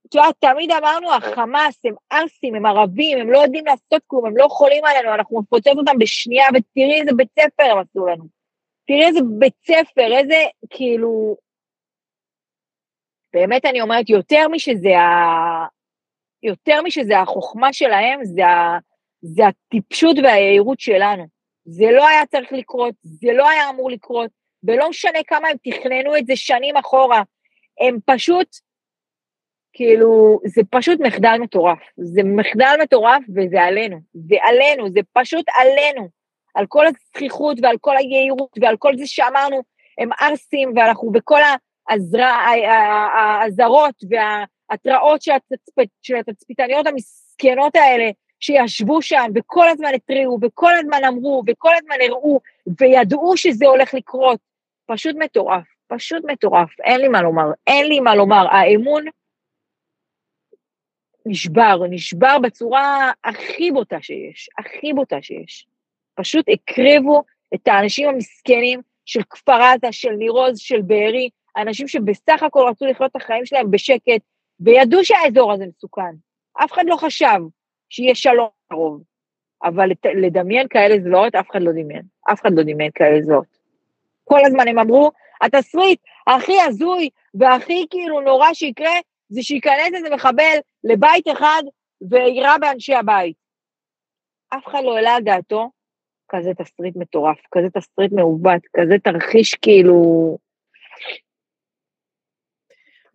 את 0.06 0.14
יודעת, 0.14 0.34
תמיד 0.38 0.70
אמרנו, 0.70 1.14
החמאס 1.14 1.78
הם 1.84 1.94
ערסים, 2.10 2.54
הם 2.54 2.66
ערבים, 2.66 3.18
הם 3.18 3.30
לא 3.30 3.38
יודעים 3.38 3.66
לעשות 3.66 4.02
כלום, 4.06 4.26
הם 4.26 4.36
לא 4.36 4.44
יכולים 4.44 4.84
עלינו, 4.84 5.14
אנחנו 5.14 5.40
נפוצץ 5.40 5.76
אותם 5.76 5.98
בשנייה, 5.98 6.46
ותראי 6.48 7.00
איזה 7.00 7.10
בית 7.16 7.28
ספר 7.38 7.64
הם 7.72 7.78
עשו 7.78 8.06
לנו. 8.06 8.37
תראי 8.88 9.06
איזה 9.06 9.20
בית 9.38 9.54
ספר, 9.66 10.18
איזה, 10.18 10.34
כאילו, 10.70 11.36
באמת 13.32 13.64
אני 13.64 13.80
אומרת, 13.80 14.10
יותר 14.10 14.48
משזה 14.48 14.98
ה... 14.98 15.66
יותר 16.42 16.82
משזה 16.82 17.18
החוכמה 17.18 17.72
שלהם, 17.72 18.24
זה, 18.24 18.46
ה... 18.46 18.78
זה 19.20 19.42
הטיפשות 19.46 20.16
והיהירות 20.22 20.80
שלנו. 20.80 21.26
זה 21.64 21.86
לא 21.90 22.08
היה 22.08 22.26
צריך 22.26 22.52
לקרות, 22.52 22.94
זה 23.02 23.32
לא 23.32 23.48
היה 23.48 23.70
אמור 23.70 23.90
לקרות, 23.90 24.30
ולא 24.64 24.90
משנה 24.90 25.18
כמה 25.26 25.48
הם 25.48 25.56
תכננו 25.64 26.16
את 26.16 26.26
זה 26.26 26.36
שנים 26.36 26.76
אחורה, 26.76 27.22
הם 27.80 27.98
פשוט, 28.06 28.48
כאילו, 29.72 30.40
זה 30.44 30.62
פשוט 30.70 31.00
מחדל 31.00 31.36
מטורף. 31.40 31.78
זה 31.96 32.22
מחדל 32.24 32.76
מטורף 32.82 33.22
וזה 33.36 33.62
עלינו. 33.62 33.98
זה 34.14 34.36
עלינו, 34.42 34.90
זה 34.90 35.00
פשוט 35.12 35.46
עלינו. 35.54 36.17
על 36.58 36.66
כל 36.68 36.84
הזכיחות 36.86 37.56
ועל 37.62 37.76
כל 37.80 37.96
היהירות 37.96 38.58
ועל 38.60 38.76
כל 38.76 38.96
זה 38.96 39.06
שאמרנו, 39.06 39.62
הם 39.98 40.10
ערסים, 40.20 40.72
ואנחנו 40.76 41.10
בכל 41.10 41.40
האזהרות 41.88 43.94
וההתראות 44.10 45.22
של, 45.22 45.32
התצפ... 45.32 45.82
של 46.02 46.16
התצפיתניות 46.16 46.86
המסכנות 46.86 47.76
האלה, 47.76 48.10
שישבו 48.40 49.02
שם 49.02 49.30
וכל 49.34 49.68
הזמן 49.68 49.88
התריעו 49.94 50.38
וכל 50.42 50.74
הזמן 50.74 51.04
אמרו 51.08 51.42
וכל 51.46 51.72
הזמן 51.78 51.96
הראו 52.08 52.40
וידעו 52.80 53.36
שזה 53.36 53.66
הולך 53.66 53.94
לקרות. 53.94 54.40
פשוט 54.86 55.16
מטורף, 55.18 55.64
פשוט 55.86 56.24
מטורף, 56.24 56.80
אין 56.80 57.00
לי 57.00 57.08
מה 57.08 57.22
לומר, 57.22 57.50
אין 57.66 57.86
לי 57.86 58.00
מה 58.00 58.14
לומר. 58.14 58.46
האמון 58.50 59.04
נשבר, 61.26 61.80
נשבר 61.90 62.38
בצורה 62.38 63.12
הכי 63.24 63.70
בוטה 63.70 64.02
שיש, 64.02 64.50
הכי 64.58 64.92
בוטה 64.92 65.22
שיש. 65.22 65.66
פשוט 66.18 66.46
הקריבו 66.52 67.22
את 67.54 67.68
האנשים 67.68 68.08
המסכנים 68.08 68.80
של 69.04 69.20
כפר 69.30 69.62
עזה, 69.62 69.92
של 69.92 70.10
ניר 70.10 70.32
עוז, 70.32 70.58
של 70.58 70.82
בארי, 70.82 71.28
אנשים 71.56 71.88
שבסך 71.88 72.42
הכל 72.42 72.66
רצו 72.70 72.86
לחיות 72.86 73.10
את 73.10 73.16
החיים 73.16 73.46
שלהם 73.46 73.70
בשקט, 73.70 74.22
וידעו 74.60 75.04
שהאזור 75.04 75.52
הזה 75.52 75.64
מסוכן. 75.66 76.14
אף 76.64 76.72
אחד 76.72 76.84
לא 76.86 76.96
חשב 76.96 77.38
שיהיה 77.88 78.14
שלום 78.14 78.48
קרוב, 78.68 79.02
אבל 79.64 79.90
לדמיין 80.22 80.68
כאלה 80.68 80.94
זוועות, 81.04 81.34
אף 81.34 81.50
אחד 81.50 81.62
לא 81.62 81.72
דמיין. 81.72 82.02
אף 82.32 82.40
אחד 82.40 82.50
לא 82.52 82.62
דמיין 82.62 82.90
כאלה 82.94 83.22
זוועות. 83.22 83.58
כל 84.24 84.40
הזמן 84.46 84.68
הם 84.68 84.78
אמרו, 84.78 85.10
התסריט 85.40 86.00
הכי 86.26 86.60
הזוי 86.60 87.10
והכי 87.34 87.86
כאילו 87.90 88.20
נורא 88.20 88.54
שיקרה, 88.54 88.94
זה 89.28 89.42
שייכנס 89.42 89.94
איזה 89.94 90.10
מחבל 90.10 90.56
לבית 90.84 91.28
אחד 91.32 91.62
ויירה 92.10 92.58
באנשי 92.60 92.94
הבית. 92.94 93.36
אף 94.50 94.66
אחד 94.66 94.80
לא 94.84 94.96
העלה 94.96 95.14
על 95.14 95.22
דעתו 95.22 95.70
כזה 96.28 96.54
תסריט 96.54 96.96
מטורף, 96.96 97.38
כזה 97.52 97.70
תסריט 97.70 98.12
מעוות, 98.12 98.62
כזה 98.76 98.96
תרחיש 99.04 99.54
כאילו... 99.54 100.38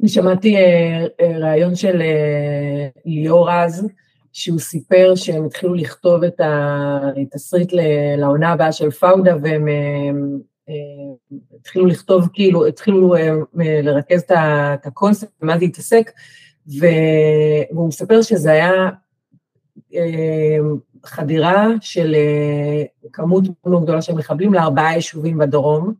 אני 0.01 0.09
שמעתי 0.09 0.55
אה, 0.55 1.05
אה, 1.21 1.37
ראיון 1.37 1.75
של 1.75 2.01
אה, 2.01 2.87
ליאור 3.05 3.49
רז, 3.49 3.87
שהוא 4.33 4.59
סיפר 4.59 5.15
שהם 5.15 5.45
התחילו 5.45 5.73
לכתוב 5.73 6.23
את 6.23 6.41
התסריט 6.43 7.69
לעונה 8.17 8.51
הבאה 8.51 8.71
של 8.71 8.91
פאודה, 8.91 9.35
והם 9.41 9.67
התחילו 11.59 11.85
לכתוב, 11.85 12.27
כאילו, 12.33 12.65
התחילו 12.65 13.15
לרכז 13.83 14.21
את 14.21 14.85
הקונספט, 14.85 15.29
ומה 15.41 15.57
זה 15.57 15.65
התעסק, 15.65 16.11
והוא 16.67 17.87
מספר 17.87 18.21
שזה 18.21 18.51
היה 18.51 18.89
חדירה 21.05 21.67
של 21.81 22.15
אה, 22.15 23.09
כמות 23.13 23.43
מאוד 23.65 23.83
גדולה 23.83 24.01
של 24.01 24.13
מחבלים 24.13 24.53
לארבעה 24.53 24.93
יישובים 24.95 25.37
בדרום, 25.37 25.93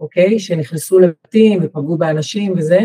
אוקיי? 0.00 0.38
שנכנסו 0.38 0.98
לבתים 0.98 1.60
ופגעו 1.62 1.98
באנשים 1.98 2.54
וזה, 2.58 2.78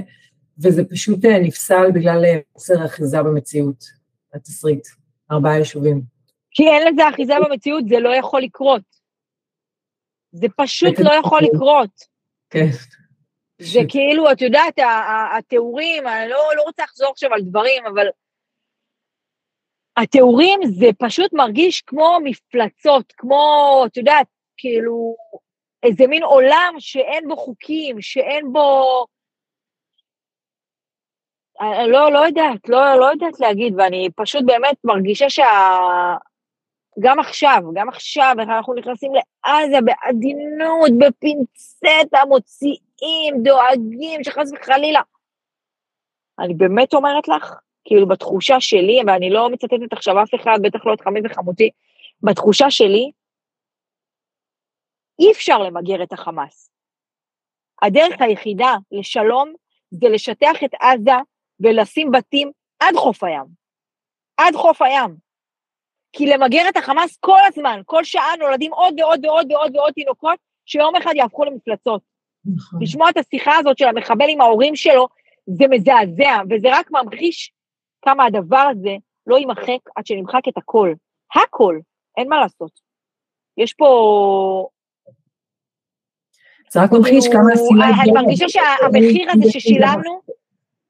וזה 0.57 0.83
פשוט 0.89 1.25
אה, 1.25 1.39
נפסל 1.39 1.91
בגלל 1.91 2.25
אה, 2.25 2.39
חוסר 2.53 2.85
אחיזה 2.85 3.23
במציאות, 3.23 3.85
התסריט, 4.33 4.87
ארבעה 5.31 5.57
יישובים. 5.57 6.01
כי 6.51 6.63
אין 6.63 6.93
לזה 6.93 7.09
אחיזה 7.09 7.33
במציאות, 7.45 7.83
זה 7.89 7.99
לא 7.99 8.15
יכול 8.15 8.41
לקרות. 8.41 8.81
זה 10.31 10.47
פשוט 10.57 10.99
לא 10.99 11.11
יכול 11.13 11.41
לקרות. 11.43 11.89
כן. 12.49 12.67
זה 13.61 13.79
כאילו, 13.87 14.31
את 14.31 14.41
יודעת, 14.41 14.79
התיאורים, 15.37 16.07
אני 16.07 16.29
לא, 16.29 16.37
לא 16.55 16.61
רוצה 16.61 16.83
לחזור 16.83 17.09
עכשיו 17.11 17.33
על 17.33 17.41
דברים, 17.41 17.83
אבל 17.93 18.07
התיאורים 19.97 20.59
זה 20.65 20.85
פשוט 20.99 21.33
מרגיש 21.33 21.81
כמו 21.81 22.17
מפלצות, 22.23 23.13
כמו, 23.17 23.83
את 23.85 23.97
יודעת, 23.97 24.27
כאילו, 24.57 25.15
איזה 25.83 26.07
מין 26.07 26.23
עולם 26.23 26.73
שאין 26.79 27.27
בו 27.27 27.37
חוקים, 27.37 28.01
שאין 28.01 28.53
בו... 28.53 29.05
אני 31.61 31.91
לא, 31.91 32.11
לא 32.11 32.19
יודעת, 32.19 32.69
לא, 32.69 32.95
לא 32.95 33.05
יודעת 33.05 33.39
להגיד, 33.39 33.73
ואני 33.77 34.09
פשוט 34.15 34.43
באמת 34.45 34.77
מרגישה 34.83 35.29
שה... 35.29 35.45
גם 36.99 37.19
עכשיו, 37.19 37.61
גם 37.73 37.89
עכשיו, 37.89 38.35
איך 38.39 38.49
אנחנו 38.49 38.73
נכנסים 38.73 39.11
לעזה 39.13 39.77
בעדינות, 39.85 40.89
בפינצטה, 40.99 42.25
מוציאים, 42.27 43.43
דואגים, 43.43 44.23
שחס 44.23 44.51
וחלילה. 44.53 45.01
אני 46.39 46.53
באמת 46.53 46.93
אומרת 46.93 47.27
לך, 47.27 47.55
כאילו 47.85 48.07
בתחושה 48.07 48.59
שלי, 48.59 48.99
ואני 49.07 49.29
לא 49.29 49.49
מצטטת 49.49 49.93
עכשיו 49.93 50.23
אף 50.23 50.35
אחד, 50.35 50.59
בטח 50.61 50.85
לא 50.85 50.93
את 50.93 51.01
חמי 51.01 51.19
וחמותי, 51.23 51.69
בתחושה 52.23 52.71
שלי, 52.71 53.11
אי 55.19 55.31
אפשר 55.31 55.57
למגר 55.57 56.03
את 56.03 56.13
החמאס. 56.13 56.71
הדרך 57.81 58.21
היחידה 58.21 58.75
לשלום 58.91 59.53
זה 59.91 60.09
לשטח 60.09 60.63
את 60.65 60.73
עזה 60.79 61.17
ולשים 61.59 62.11
בתים 62.11 62.51
עד 62.79 62.95
חוף 62.95 63.23
הים. 63.23 63.45
עד 64.37 64.55
חוף 64.55 64.81
הים. 64.81 65.15
כי 66.13 66.25
למגר 66.25 66.69
את 66.69 66.77
החמאס 66.77 67.17
כל 67.17 67.39
הזמן, 67.47 67.81
כל 67.85 68.03
שעה 68.03 68.35
נולדים 68.39 68.73
עוד 68.73 68.99
ועוד 68.99 69.25
ועוד 69.25 69.51
ועוד 69.51 69.75
ועוד 69.75 69.93
תינוקות 69.93 70.39
שיום 70.65 70.95
אחד 70.95 71.13
יהפכו 71.15 71.45
למפלצות. 71.45 72.01
נכון. 72.55 72.83
לשמוע 72.83 73.09
את 73.09 73.17
השיחה 73.17 73.57
הזאת 73.57 73.77
של 73.77 73.85
המחבל 73.85 74.25
עם 74.29 74.41
ההורים 74.41 74.75
שלו, 74.75 75.07
זה 75.45 75.67
מזעזע, 75.69 76.41
וזה 76.49 76.67
רק 76.71 76.91
ממחיש 76.91 77.51
כמה 78.01 78.25
הדבר 78.25 78.67
הזה 78.71 78.95
לא 79.27 79.35
יימחק 79.35 79.79
עד 79.95 80.05
שנמחק 80.05 80.47
את 80.47 80.57
הכל. 80.57 80.93
הכל, 81.35 81.79
אין 82.17 82.29
מה 82.29 82.39
לעשות. 82.39 82.71
יש 83.57 83.73
פה... 83.73 84.67
זה 86.71 86.83
רק 86.83 86.91
ממחיש 86.91 87.27
כמה 87.27 87.53
השנאה... 87.53 88.03
אני 88.03 88.11
מרגישה 88.11 88.49
שהמחיר 88.49 89.31
הזה 89.31 89.51
ששילמנו, 89.51 90.21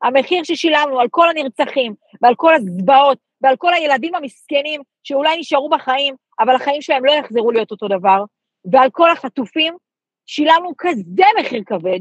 המחיר 0.01 0.43
ששילמנו 0.43 0.99
על 0.99 1.07
כל 1.09 1.29
הנרצחים 1.29 1.93
ועל 2.21 2.35
כל 2.35 2.55
הזוועות 2.55 3.17
ועל 3.41 3.55
כל 3.55 3.73
הילדים 3.73 4.15
המסכנים 4.15 4.81
שאולי 5.03 5.39
נשארו 5.39 5.69
בחיים, 5.69 6.15
אבל 6.39 6.55
החיים 6.55 6.81
שלהם 6.81 7.05
לא 7.05 7.11
יחזרו 7.11 7.51
להיות 7.51 7.71
אותו 7.71 7.87
דבר, 7.87 8.23
ועל 8.71 8.89
כל 8.91 9.11
החטופים, 9.11 9.77
שילמנו 10.25 10.71
כזה 10.77 11.23
מחיר 11.39 11.63
כבד, 11.65 11.99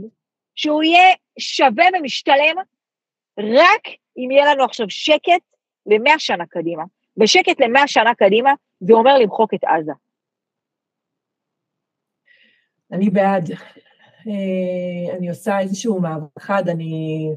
שהוא 0.54 0.82
יהיה 0.82 1.14
שווה 1.38 1.84
ומשתלם 1.98 2.56
רק 3.44 3.82
אם 4.16 4.30
יהיה 4.30 4.54
לנו 4.54 4.64
עכשיו 4.64 4.86
שקט 4.90 5.42
למאה 5.86 6.18
שנה 6.18 6.46
קדימה. 6.46 6.82
ושקט 7.20 7.60
למאה 7.60 7.86
שנה 7.86 8.14
קדימה 8.14 8.50
זה 8.80 8.92
אומר 8.92 9.18
למחוק 9.18 9.54
את 9.54 9.64
עזה. 9.64 9.92
אני 12.92 13.10
בעד. 13.10 13.50
אה, 14.28 15.16
אני 15.16 15.28
עושה 15.28 15.60
איזשהו 15.60 16.00
מעבר 16.00 16.26
אחד, 16.38 16.68
אני, 16.68 17.28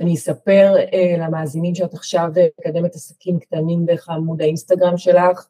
אני 0.00 0.14
אספר 0.14 0.74
אה, 0.92 1.16
למאזינים 1.18 1.74
שאת 1.74 1.94
עכשיו 1.94 2.28
מקדמת 2.60 2.94
עסקים 2.94 3.38
קטנים 3.38 3.84
דרך 3.84 4.08
עמוד 4.08 4.42
האינסטגרם 4.42 4.96
שלך, 4.96 5.46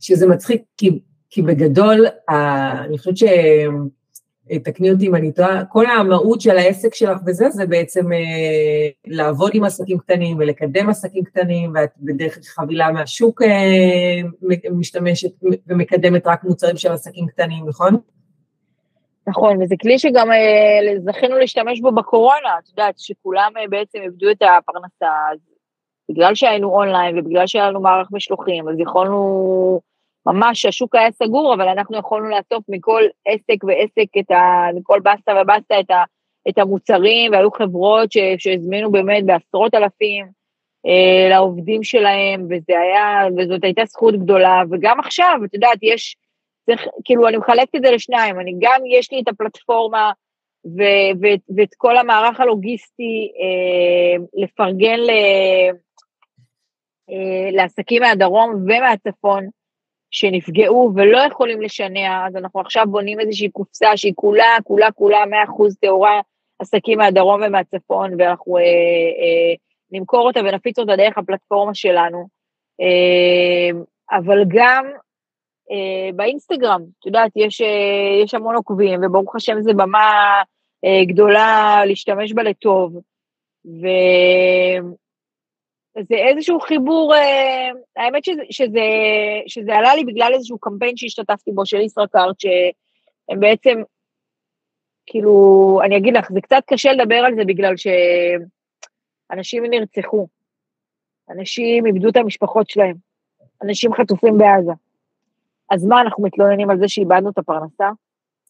שזה 0.00 0.26
מצחיק, 0.26 0.62
כי, 0.76 0.90
כי 1.30 1.42
בגדול, 1.42 2.06
אני 2.28 2.98
חושבת 2.98 3.16
ש... 3.16 3.22
תקני 4.58 4.90
אותי 4.90 5.06
אם 5.06 5.14
אני 5.14 5.32
טועה, 5.32 5.64
כל 5.64 5.86
המהות 5.86 6.40
של 6.40 6.58
העסק 6.58 6.94
שלך 6.94 7.18
וזה, 7.26 7.50
זה 7.50 7.66
בעצם 7.66 8.12
אה, 8.12 8.88
לעבוד 9.06 9.50
עם 9.54 9.64
עסקים 9.64 9.98
קטנים 9.98 10.36
ולקדם 10.38 10.88
עסקים 10.88 11.24
קטנים, 11.24 11.72
ואת 11.74 11.90
בדרך 11.98 12.34
כלל 12.34 12.42
חבילה 12.42 12.92
מהשוק 12.92 13.42
אה, 13.42 14.68
משתמשת 14.70 15.30
ומקדמת 15.66 16.26
רק 16.26 16.44
מוצרים 16.44 16.76
של 16.76 16.92
עסקים 16.92 17.26
קטנים, 17.26 17.68
נכון? 17.68 17.96
נכון, 19.26 19.62
וזה 19.62 19.74
כלי 19.82 19.98
שגם 19.98 20.32
אה, 20.32 20.98
זכינו 20.98 21.38
להשתמש 21.38 21.80
בו 21.80 21.92
בקורונה, 21.92 22.58
את 22.62 22.68
יודעת, 22.68 22.94
שכולם 22.98 23.52
אה, 23.56 23.68
בעצם 23.68 23.98
איבדו 24.02 24.30
את 24.30 24.42
הפרנסה, 24.42 25.08
אז 25.32 25.38
בגלל 26.10 26.34
שהיינו 26.34 26.68
אונליין 26.68 27.18
ובגלל 27.18 27.46
שהיה 27.46 27.70
לנו 27.70 27.80
מערך 27.80 28.08
משלוחים, 28.12 28.68
אז 28.68 28.74
יכולנו 28.78 29.80
ממש 30.26 30.64
השוק 30.64 30.94
היה 30.94 31.10
סגור, 31.10 31.54
אבל 31.54 31.68
אנחנו 31.68 31.98
יכולנו 31.98 32.28
לאסוף 32.28 32.64
מכל 32.68 33.02
עסק 33.26 33.64
ועסק, 33.64 34.18
את 34.18 34.30
ה, 34.30 34.66
מכל 34.74 35.00
בסטה 35.00 35.32
ובסטה 35.42 35.80
את, 35.80 35.90
ה, 35.90 36.02
את 36.48 36.58
המוצרים, 36.58 37.32
והיו 37.32 37.50
חברות 37.50 38.12
ש, 38.12 38.18
שהזמינו 38.38 38.92
באמת 38.92 39.26
בעשרות 39.26 39.74
אלפים 39.74 40.26
אה, 40.86 41.28
לעובדים 41.30 41.82
שלהם, 41.82 42.44
וזה 42.44 42.78
היה, 42.80 43.22
וזאת 43.36 43.64
הייתה 43.64 43.82
זכות 43.84 44.14
גדולה, 44.14 44.62
וגם 44.70 45.00
עכשיו, 45.00 45.40
את 45.44 45.54
יודעת, 45.54 45.78
יש, 45.82 46.16
צריך, 46.66 46.86
כאילו, 47.04 47.28
אני 47.28 47.36
מחלקת 47.36 47.76
את 47.76 47.82
זה 47.82 47.90
לשניים, 47.90 48.40
אני 48.40 48.54
גם, 48.58 48.80
יש 48.86 49.12
לי 49.12 49.20
את 49.20 49.28
הפלטפורמה, 49.28 50.12
ו, 50.66 50.82
ו, 51.22 51.26
ואת 51.56 51.74
כל 51.76 51.96
המערך 51.96 52.40
הלוגיסטי 52.40 53.32
אה, 53.40 54.24
לפרגן 54.42 54.98
ל, 54.98 55.10
אה, 57.10 57.50
לעסקים 57.52 58.02
מהדרום 58.02 58.54
ומהצפון, 58.54 59.48
שנפגעו 60.10 60.92
ולא 60.96 61.18
יכולים 61.18 61.60
לשנע, 61.62 62.26
אז 62.26 62.36
אנחנו 62.36 62.60
עכשיו 62.60 62.86
בונים 62.90 63.20
איזושהי 63.20 63.50
קופסה 63.50 63.96
שהיא 63.96 64.12
כולה, 64.16 64.56
כולה, 64.64 64.92
כולה 64.92 65.24
100% 65.24 65.74
טהורה, 65.80 66.20
עסקים 66.58 66.98
מהדרום 66.98 67.40
ומהצפון, 67.46 68.10
ואנחנו 68.18 68.58
אה, 68.58 68.62
אה, 68.62 69.54
נמכור 69.92 70.26
אותה 70.26 70.40
ונפיץ 70.40 70.78
אותה 70.78 70.96
דרך 70.96 71.18
הפלטפורמה 71.18 71.74
שלנו. 71.74 72.26
אה, 72.80 73.80
אבל 74.18 74.44
גם 74.48 74.84
אה, 75.70 76.12
באינסטגרם, 76.16 76.82
את 77.00 77.06
יודעת, 77.06 77.32
יש, 77.36 77.60
אה, 77.60 78.22
יש 78.24 78.34
המון 78.34 78.54
עוקבים, 78.54 79.00
וברוך 79.04 79.36
השם 79.36 79.60
זו 79.60 79.70
במה 79.74 80.42
אה, 80.84 81.04
גדולה 81.04 81.82
להשתמש 81.86 82.32
בה 82.32 82.42
לטוב. 82.42 83.00
ו... 83.66 83.86
זה 85.94 86.14
איזשהו 86.14 86.60
חיבור, 86.60 87.14
אה, 87.14 87.70
האמת 87.96 88.24
שזה, 88.24 88.42
שזה, 88.50 88.80
שזה 89.46 89.76
עלה 89.76 89.94
לי 89.94 90.04
בגלל 90.04 90.30
איזשהו 90.34 90.58
קמפיין 90.58 90.96
שהשתתפתי 90.96 91.50
בו 91.52 91.66
של 91.66 91.80
ישראכרט, 91.80 92.40
שהם 92.40 93.40
בעצם, 93.40 93.82
כאילו, 95.06 95.80
אני 95.84 95.96
אגיד 95.96 96.16
לך, 96.16 96.32
זה 96.32 96.40
קצת 96.40 96.62
קשה 96.66 96.92
לדבר 96.92 97.14
על 97.14 97.34
זה 97.34 97.44
בגלל 97.44 97.74
שאנשים 97.76 99.64
נרצחו, 99.64 100.26
אנשים 101.30 101.86
איבדו 101.86 102.08
את 102.08 102.16
המשפחות 102.16 102.70
שלהם, 102.70 102.94
אנשים 103.62 103.94
חטופים 103.94 104.38
בעזה. 104.38 104.72
אז 105.70 105.84
מה, 105.84 106.00
אנחנו 106.00 106.24
מתלוננים 106.24 106.70
על 106.70 106.78
זה 106.78 106.88
שאיבדנו 106.88 107.30
את 107.30 107.38
הפרנסה? 107.38 107.90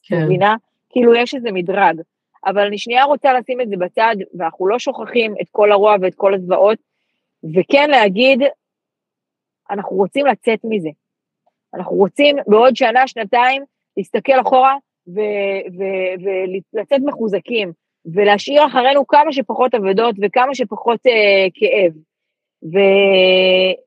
כן. 0.03 0.25
מבינה? 0.25 0.57
כאילו, 0.91 1.15
יש 1.15 1.35
איזה 1.35 1.53
מדרג. 1.53 2.01
אבל 2.47 2.67
אני 2.67 2.79
שנייה 2.79 3.05
רוצה 3.05 3.33
לשים 3.33 3.61
את 3.61 3.69
זה 3.69 3.77
בצד, 3.77 4.17
ואנחנו 4.39 4.67
לא 4.67 4.79
שוכחים 4.79 5.35
את 5.43 5.47
כל 5.51 5.73
הרוע 5.73 5.97
ואת 6.01 6.15
כל 6.15 6.35
הזוועות, 6.35 6.79
וכן 7.45 7.91
להגיד, 7.91 8.41
אנחנו 9.71 9.97
רוצים 9.97 10.27
לצאת 10.27 10.61
מזה. 10.65 10.91
אנחנו 11.75 11.97
רוצים 11.97 12.37
בעוד 12.47 12.77
שנה, 12.77 13.07
שנתיים, 13.07 13.65
להסתכל 13.97 14.41
אחורה 14.41 14.77
ולצאת 16.73 17.01
מחוזקים, 17.05 17.73
ולהשאיר 18.15 18.67
אחרינו 18.67 19.07
כמה 19.07 19.33
שפחות 19.33 19.75
אבדות 19.75 20.15
וכמה 20.23 20.55
שפחות 20.55 21.07
אה, 21.07 21.47
כאב. 21.55 21.93
ו, 22.63 22.79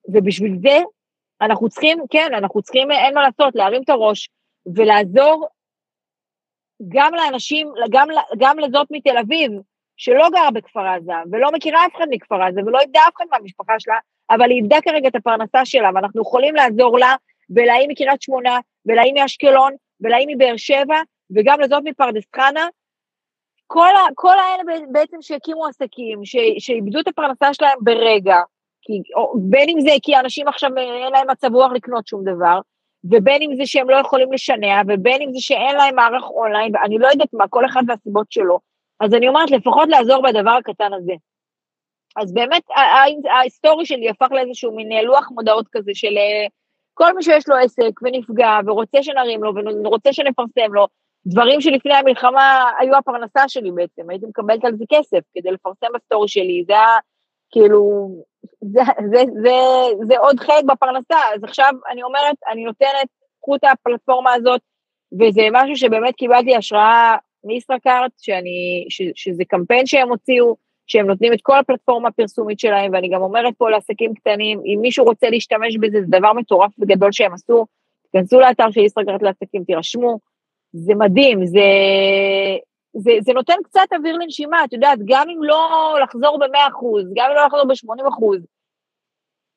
ובשביל 0.08 0.58
זה 0.62 0.78
אנחנו 1.42 1.70
צריכים, 1.70 1.98
כן, 2.10 2.32
אנחנו 2.38 2.62
צריכים, 2.62 2.92
אין 2.92 3.14
מה 3.14 3.22
לעשות, 3.22 3.56
להרים 3.56 3.82
את 3.82 3.90
הראש 3.90 4.30
ולעזור 4.76 5.48
גם 6.88 7.14
לאנשים, 7.14 7.74
גם, 7.92 8.08
גם 8.38 8.60
לזאת 8.60 8.88
מתל 8.92 9.18
אביב, 9.18 9.52
שלא 9.98 10.30
גרה 10.30 10.52
בכפר 10.52 10.88
עזה, 10.88 11.14
ולא 11.32 11.52
מכירה 11.52 11.86
אף 11.86 11.96
אחד 11.96 12.06
מכפר 12.10 12.42
עזה, 12.42 12.62
ולא 12.66 12.80
איבדה 12.80 13.00
אף 13.08 13.14
אחד 13.18 13.26
מהמשפחה 13.32 13.74
שלה, 13.80 13.98
אבל 14.30 14.50
היא 14.50 14.62
איבדה 14.62 14.82
כרגע 14.82 15.08
את 15.08 15.16
הפרנסה 15.16 15.66
שלה, 15.66 15.90
ואנחנו 15.96 16.22
יכולים 16.22 16.56
לעזור 16.56 17.00
לה, 17.00 17.16
ולהיא 17.50 17.90
מקריית 17.90 18.22
שמונה, 18.22 18.60
ולהיא 18.86 19.14
מאשקלון, 19.14 19.74
ולהיא 20.02 20.28
מבאר 20.30 20.58
שבע, 20.58 21.02
וגם 21.36 21.60
לזאת 21.60 21.84
מפרדס 21.86 22.24
חנה. 22.36 22.68
כל, 23.68 23.90
כל 24.16 24.36
האלה 24.40 24.64
בעצם 24.92 25.18
שהקימו 25.22 25.66
עסקים, 25.66 26.20
שאיבדו 26.60 27.00
את 27.00 27.08
הפרנסה 27.08 27.54
שלהם 27.54 27.78
ברגע, 27.82 28.38
כי, 28.82 29.02
או, 29.16 29.34
בין 29.40 29.70
אם 29.70 29.82
זה 29.82 29.90
כי 30.04 30.18
אנשים 30.18 30.48
עכשיו 30.48 30.70
אין 30.78 31.14
להם 31.14 31.30
מצב 31.30 31.56
רוח 31.56 31.72
לקנות 31.72 32.08
שום 32.08 32.24
דבר, 32.24 32.60
ובין 33.04 33.42
אם 33.42 33.56
זה 33.56 33.66
שהם 33.66 33.90
לא 33.90 33.96
יכולים 33.96 34.34
לשנע, 34.34 34.82
ובין 34.88 35.22
אם 35.22 35.32
זה 35.32 35.40
שאין 35.42 35.76
להם 35.76 35.96
מערך 35.96 36.24
אונליין, 36.24 36.76
ואני 36.76 36.98
לא 36.98 37.08
יודעת 37.08 37.34
מה, 37.34 37.48
כל 37.48 37.66
אחד 37.66 37.82
והסיבות 37.88 38.32
שלו. 38.32 38.60
אז 39.04 39.14
אני 39.14 39.28
אומרת, 39.28 39.52
לפחות 39.52 39.90
לעזור 39.90 40.22
בדבר 40.22 40.52
הקטן 40.52 40.94
הזה. 40.94 41.14
אז 42.16 42.34
באמת, 42.34 42.64
הסטורי 43.30 43.86
שלי 43.86 44.10
הפך 44.10 44.28
לאיזשהו 44.32 44.76
מין 44.76 45.06
לוח 45.06 45.32
מודעות 45.32 45.68
כזה 45.72 45.92
של 45.94 46.18
אה, 46.18 46.48
כל 46.94 47.16
מי 47.16 47.24
שיש 47.24 47.50
לו 47.50 47.56
עסק 47.56 48.02
ונפגע 48.02 48.60
ורוצה 48.66 49.04
שנרים 49.04 49.44
לו 49.44 49.54
ורוצה 49.84 50.14
שנפרסם 50.14 50.74
לו, 50.74 50.88
דברים 51.26 51.62
שלפני 51.62 51.94
המלחמה 51.94 52.72
היו 52.80 52.96
הפרנסה 52.96 53.44
שלי 53.48 53.72
בעצם, 53.72 54.10
הייתי 54.10 54.26
מקבלת 54.26 54.66
על 54.66 54.76
זה 54.78 54.86
כסף 54.90 55.20
כדי 55.34 55.52
לפרסם 55.52 55.88
בסטורי 55.96 56.28
שלי, 56.28 56.64
זה 56.68 56.74
היה 56.74 56.98
כאילו, 57.52 58.10
זה, 58.62 58.82
זה, 59.12 59.24
זה, 59.42 59.56
זה 60.08 60.20
עוד 60.20 60.40
חלק 60.40 60.64
בפרנסה, 60.64 61.18
אז 61.36 61.44
עכשיו 61.44 61.74
אני 61.92 62.04
אומרת, 62.04 62.36
אני 62.52 62.64
נותנת, 62.64 63.08
קחו 63.42 63.56
את 63.56 63.64
הפלטפורמה 63.64 64.34
הזאת, 64.34 64.62
וזה 65.20 65.42
משהו 65.52 65.76
שבאמת 65.76 66.16
קיבלתי 66.16 66.56
השראה 66.56 67.16
מישראכרט, 67.44 68.12
שזה 69.16 69.46
קמפיין 69.46 69.86
שהם 69.86 70.10
הוציאו, 70.10 70.56
שהם 70.88 71.08
נותנים 71.08 71.34
את 71.34 71.40
כל 71.42 71.60
הפלטפורמה 71.60 72.10
הפרסומית 72.10 72.60
שלהם, 72.60 72.92
ואני 72.94 73.10
גם 73.10 73.22
אומרת 73.22 73.54
פה 73.58 73.70
לעסקים 73.70 74.14
קטנים, 74.14 74.62
אם 74.66 74.80
מישהו 74.82 75.06
רוצה 75.06 75.30
להשתמש 75.30 75.78
בזה, 75.78 76.02
זה 76.02 76.18
דבר 76.18 76.34
מטורף 76.34 76.72
וגדול 76.80 77.12
שהם 77.12 77.34
עשו, 77.34 77.66
תיכנסו 78.12 78.40
לאתר 78.40 78.72
של 78.72 78.80
ישראכרט 78.80 79.22
לעסקים, 79.22 79.64
תירשמו, 79.64 80.20
זה 80.74 80.96
מדהים, 80.96 81.46
זה... 81.46 81.62
זה, 82.96 83.12
זה 83.22 83.34
נותן 83.34 83.54
קצת 83.64 83.88
אוויר 83.96 84.18
לנשימה, 84.18 84.64
את 84.64 84.74
יודעת, 84.74 85.00
גם 85.06 85.30
אם 85.30 85.44
לא 85.44 85.96
לחזור 86.04 86.40
ב-100%, 86.40 86.86
גם 87.16 87.30
אם 87.30 87.36
לא 87.36 87.46
לחזור 87.46 87.64
ב-80%, 87.68 88.40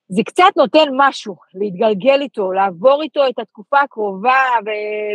זה 0.08 0.22
קצת 0.24 0.52
נותן 0.56 0.88
משהו, 0.96 1.36
להתגלגל 1.54 2.20
איתו, 2.20 2.52
לעבור 2.52 3.02
איתו 3.02 3.20
את 3.28 3.38
התקופה 3.38 3.80
הקרובה 3.80 4.42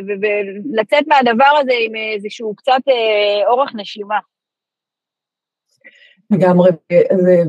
ולצאת 0.08 1.08
מהדבר 1.08 1.54
הזה 1.62 1.74
עם 1.86 1.92
איזשהו 2.16 2.56
קצת 2.56 2.82
אה, 2.88 3.48
אורך 3.48 3.72
נשימה. 3.76 4.20
לגמרי, 6.32 6.70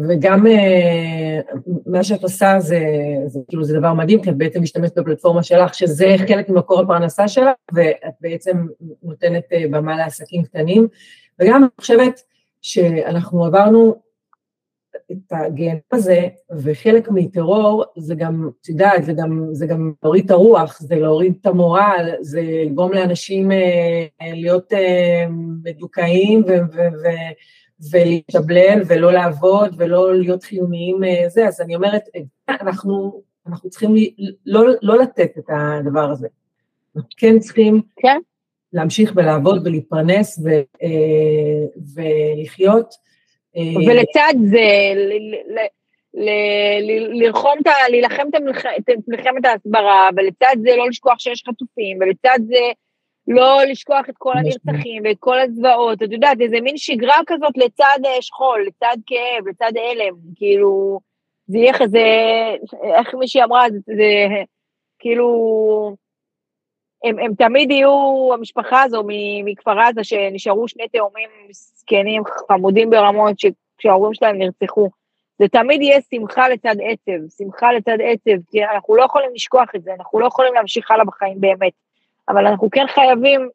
וגם 0.09 0.46
אה, 0.46 1.40
מה 1.87 2.05
שאת 2.05 2.22
עושה 2.22 2.61
זה, 2.61 2.81
זה 3.26 3.40
כאילו 3.48 3.64
זה 3.64 3.78
דבר 3.78 3.94
מדהים, 3.94 4.22
כי 4.22 4.31
את 4.31 4.37
בעצם 4.37 4.62
משתמשת 4.62 4.98
בפלטפורמה 4.98 5.42
שלך, 5.42 5.74
שזה 5.74 6.14
חלק 6.28 6.48
ממקור 6.48 6.81
הפרנסה 6.81 7.28
שלך, 7.28 7.55
ואת 7.74 8.14
בעצם 8.20 8.66
נותנת 9.02 9.44
אה, 9.52 9.64
במה 9.70 9.96
לעסקים 9.96 10.42
קטנים, 10.42 10.88
וגם 11.40 11.57
אני 11.57 11.66
חושבת 11.81 12.20
שאנחנו 12.62 13.44
עברנו 13.44 13.94
את 15.12 15.33
הגיהנום 15.33 15.81
הזה, 15.92 16.28
וחלק 16.62 17.09
מטרור 17.11 17.85
זה 17.98 18.14
גם, 18.14 18.50
את 18.61 18.68
יודעת, 18.68 19.05
זה 19.05 19.12
גם, 19.12 19.46
זה 19.52 19.66
גם 19.66 19.92
להוריד 20.02 20.24
את 20.24 20.31
הרוח, 20.31 20.81
זה 20.81 20.94
להוריד 20.96 21.35
את 21.40 21.46
המורל, 21.46 22.11
זה 22.20 22.42
לגרום 22.66 22.92
לאנשים 22.92 23.52
אה, 23.52 24.07
להיות 24.20 24.72
אה, 24.72 25.26
מדוכאים 25.64 26.42
ו... 26.46 26.48
ו, 26.48 26.81
ו 27.02 27.09
ולהתאבלל 27.90 28.83
ולא 28.87 29.12
לעבוד 29.12 29.74
ולא 29.78 30.14
להיות 30.14 30.42
חיוניים 30.42 31.05
אה, 31.05 31.28
זה, 31.28 31.48
אז 31.48 31.61
אני 31.61 31.76
אומרת, 31.76 32.02
אנחנו, 32.48 33.22
אנחנו 33.46 33.70
צריכים 33.70 33.94
לא, 34.46 34.64
לא 34.83 34.98
לתת 34.98 35.38
את 35.38 35.44
הדבר 35.48 36.11
הזה. 36.11 36.28
אנחנו 36.96 37.11
כן 37.16 37.38
צריכים 37.38 37.83
כן. 37.96 38.18
להמשיך 38.72 39.12
ולעבוד 39.16 39.66
ולהתפרנס 39.66 40.38
ו, 40.44 40.48
אה, 40.83 41.66
ולחיות. 41.94 42.94
אה, 43.57 43.62
ולצד 43.87 44.35
זה, 44.45 44.93
ללחום 47.12 47.53
את 47.62 47.67
ה... 47.67 47.71
להילחם 47.91 48.27
את 48.79 48.95
מלחמת 49.09 49.45
ההסברה, 49.45 50.09
ולצד 50.17 50.57
זה 50.62 50.77
לא 50.77 50.88
לשכוח 50.88 51.19
שיש 51.19 51.43
חטופים, 51.49 51.99
ולצד 52.01 52.38
זה 52.47 52.73
לא 53.29 53.59
לשכוח 53.71 54.09
את 54.09 54.15
כל 54.19 54.33
הנרצחים 54.37 55.03
ואת 55.05 55.17
כל 55.21 55.38
הזוועות, 55.38 56.03
את 56.03 56.12
יודעת, 56.12 56.41
איזה 56.41 56.61
מין 56.61 56.77
שגרה 56.77 57.17
כזאת 57.27 57.57
לצד 57.57 57.99
אה, 58.05 58.23
שכול, 58.23 58.67
לצד 58.67 58.97
כאב, 59.07 59.49
לצד 59.49 59.73
הלם, 59.77 60.15
כאילו, 60.37 61.01
זה 61.47 61.59
יהיה 61.59 61.73
כזה, 61.79 62.07
איך 62.99 63.15
מישהי 63.15 63.43
אמרה, 63.43 63.67
זה, 63.71 63.79
זה 63.97 64.29
כאילו, 64.99 65.97
הם, 67.05 67.19
הם 67.19 67.35
תמיד 67.35 67.71
יהיו, 67.71 68.31
המשפחה 68.35 68.83
הזו 68.83 69.03
מכפר 69.45 69.81
עזה, 69.81 70.05
שנשארו 70.05 70.69
שני 70.69 70.88
תאומים 70.88 71.31
זקנים, 71.51 72.23
חמודים 72.49 72.91
ברמות, 72.91 73.37
כשההורים 73.79 74.15
שלהם 74.15 74.38
נרצחו. 74.38 74.91
זה 75.38 75.49
תמיד 75.49 75.83
יהיה 75.83 76.01
שמחה 76.11 76.49
לצד 76.49 76.77
עצב, 76.83 77.29
שמחה 77.38 77.73
לצד 77.73 77.99
עצב, 78.01 78.43
כי 78.51 78.65
אנחנו 78.65 78.97
לא 78.97 79.05
יכולים 79.05 79.31
לשכוח 79.35 79.69
את 79.77 79.83
זה, 79.83 79.95
אנחנו 79.99 80.21
לא 80.21 80.27
יכולים 80.27 80.55
להמשיך 80.55 80.91
הלאה 80.91 81.05
בחיים 81.05 81.41
באמת. 81.41 81.73
אבל 82.29 82.47
אנחנו 82.47 82.71
כן 82.71 82.87
חייבים 82.87 83.49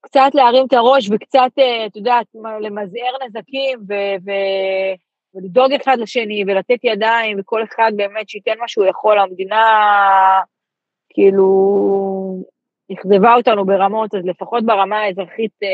קצת 0.00 0.30
להרים 0.34 0.66
את 0.66 0.72
הראש 0.72 1.10
וקצת, 1.10 1.50
אה, 1.58 1.86
את 1.86 1.96
יודעת, 1.96 2.26
למזער 2.60 3.12
נזקים 3.26 3.78
ו- 3.88 4.16
ו- 4.26 4.94
ולדאוג 5.34 5.72
אחד 5.72 5.98
לשני 5.98 6.44
ולתת 6.46 6.84
ידיים, 6.84 7.40
וכל 7.40 7.64
אחד 7.64 7.92
באמת 7.96 8.28
שייתן 8.28 8.58
מה 8.58 8.68
שהוא 8.68 8.86
יכול. 8.86 9.18
המדינה, 9.18 9.62
כאילו, 11.16 12.44
אכזבה 12.92 13.34
אותנו 13.34 13.66
ברמות, 13.66 14.14
אז 14.14 14.20
לפחות 14.24 14.66
ברמה 14.66 14.96
האזרחית, 14.96 15.52
אה, 15.62 15.68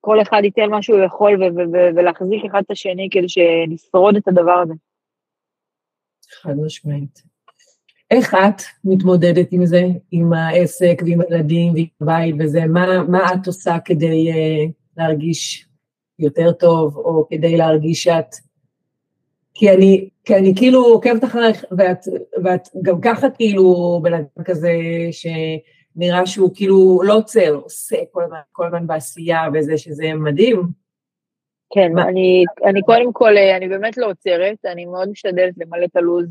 כל 0.00 0.22
אחד 0.22 0.40
ייתן 0.44 0.70
מה 0.70 0.82
שהוא 0.82 0.98
יכול 0.98 1.42
ולהחזיק 1.96 2.44
אחד 2.44 2.62
את 2.66 2.70
השני 2.70 3.08
כדי 3.10 3.28
שנשרוד 3.28 4.16
את 4.16 4.28
הדבר 4.28 4.58
הזה. 4.62 4.74
חד 6.42 6.54
משמעית. 6.64 7.22
איך 8.10 8.34
את 8.34 8.62
מתמודדת 8.84 9.48
עם 9.52 9.66
זה, 9.66 9.82
עם 10.10 10.32
העסק 10.32 11.02
ועם 11.06 11.20
הילדים 11.20 11.72
ועם 11.74 11.86
הבית 12.00 12.34
וזה? 12.38 12.66
מה, 12.66 13.02
מה 13.08 13.18
את 13.34 13.46
עושה 13.46 13.76
כדי 13.84 14.32
uh, 14.32 14.70
להרגיש 14.96 15.68
יותר 16.18 16.52
טוב, 16.52 16.96
או 16.96 17.26
כדי 17.30 17.56
להרגיש 17.56 18.02
שאת... 18.02 18.34
כי 19.54 19.70
אני, 19.70 20.08
כי 20.24 20.36
אני 20.36 20.52
כאילו 20.56 20.84
עוקבת 20.84 21.24
אחריך, 21.24 21.64
ואת, 21.78 21.98
ואת 22.44 22.68
גם 22.82 23.00
ככה 23.00 23.30
כאילו 23.30 23.98
בן 24.02 24.14
אדם 24.14 24.44
כזה 24.44 24.72
שנראה 25.10 26.26
שהוא 26.26 26.50
כאילו 26.54 27.00
לא 27.04 27.14
עוצר, 27.14 27.54
עושה 27.54 27.96
כל 28.10 28.24
הזמן, 28.24 28.38
כל 28.52 28.66
הזמן 28.66 28.86
בעשייה 28.86 29.42
וזה, 29.54 29.78
שזה 29.78 30.14
מדהים. 30.14 30.62
כן, 31.74 31.98
אני, 31.98 32.44
אני 32.64 32.82
קודם 32.82 33.12
כל, 33.12 33.36
אה, 33.36 33.56
אני 33.56 33.68
באמת 33.68 33.96
לא 33.96 34.06
עוצרת, 34.06 34.56
אני 34.64 34.86
מאוד 34.86 35.08
משתדלת 35.08 35.54
למלא 35.58 35.84
את 35.84 35.96
הלו"ז 35.96 36.26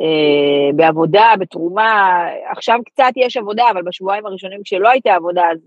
אה, 0.00 0.72
בעבודה, 0.76 1.26
בתרומה, 1.38 2.22
עכשיו 2.50 2.78
קצת 2.86 3.12
יש 3.16 3.36
עבודה, 3.36 3.64
אבל 3.72 3.82
בשבועיים 3.82 4.26
הראשונים 4.26 4.60
כשלא 4.64 4.88
הייתה 4.88 5.14
עבודה, 5.14 5.42
אז 5.52 5.58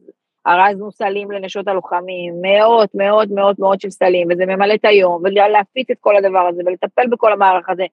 ארזנו 0.48 0.92
סלים 0.92 1.32
לנשות 1.32 1.68
הלוחמים, 1.68 2.34
מאות, 2.42 2.90
מאות, 2.94 3.28
מאות, 3.32 3.60
מאות 3.60 3.82
של 3.82 3.90
סלים, 3.90 4.28
וזה 4.32 4.46
ממלא 4.46 4.74
את 4.74 4.86
היום, 4.86 5.22
ולהפיץ 5.24 5.90
את 5.92 5.98
כל 6.00 6.18
הדבר 6.18 6.48
הזה, 6.50 6.62
ולטפל 6.66 7.08
בכל 7.08 7.34
המערך 7.34 7.70
הזה, 7.70 7.86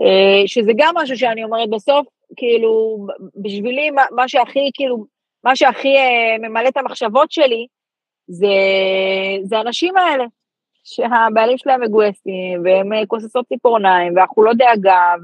אה, 0.00 0.46
שזה 0.46 0.72
גם 0.76 0.94
משהו 0.96 1.18
שאני 1.18 1.44
אומרת 1.44 1.70
בסוף, 1.70 2.06
כאילו, 2.36 3.06
בשבילי, 3.36 3.90
מה, 3.90 4.02
מה 4.10 4.28
שהכי, 4.28 4.70
כאילו, 4.74 5.04
מה 5.44 5.56
שהכי 5.56 5.96
אה, 5.96 6.48
ממלא 6.48 6.68
את 6.68 6.76
המחשבות 6.76 7.32
שלי, 7.32 7.66
זה, 8.28 8.46
זה 9.42 9.58
האנשים 9.58 9.96
האלה, 9.96 10.24
שהבעלים 10.84 11.58
שלהם 11.58 11.82
מגויסים, 11.82 12.62
והם 12.64 12.92
אה, 12.92 13.06
כוססות 13.06 13.46
ציפורניים, 13.48 14.14
לא 14.36 14.52
דאגה, 14.52 15.14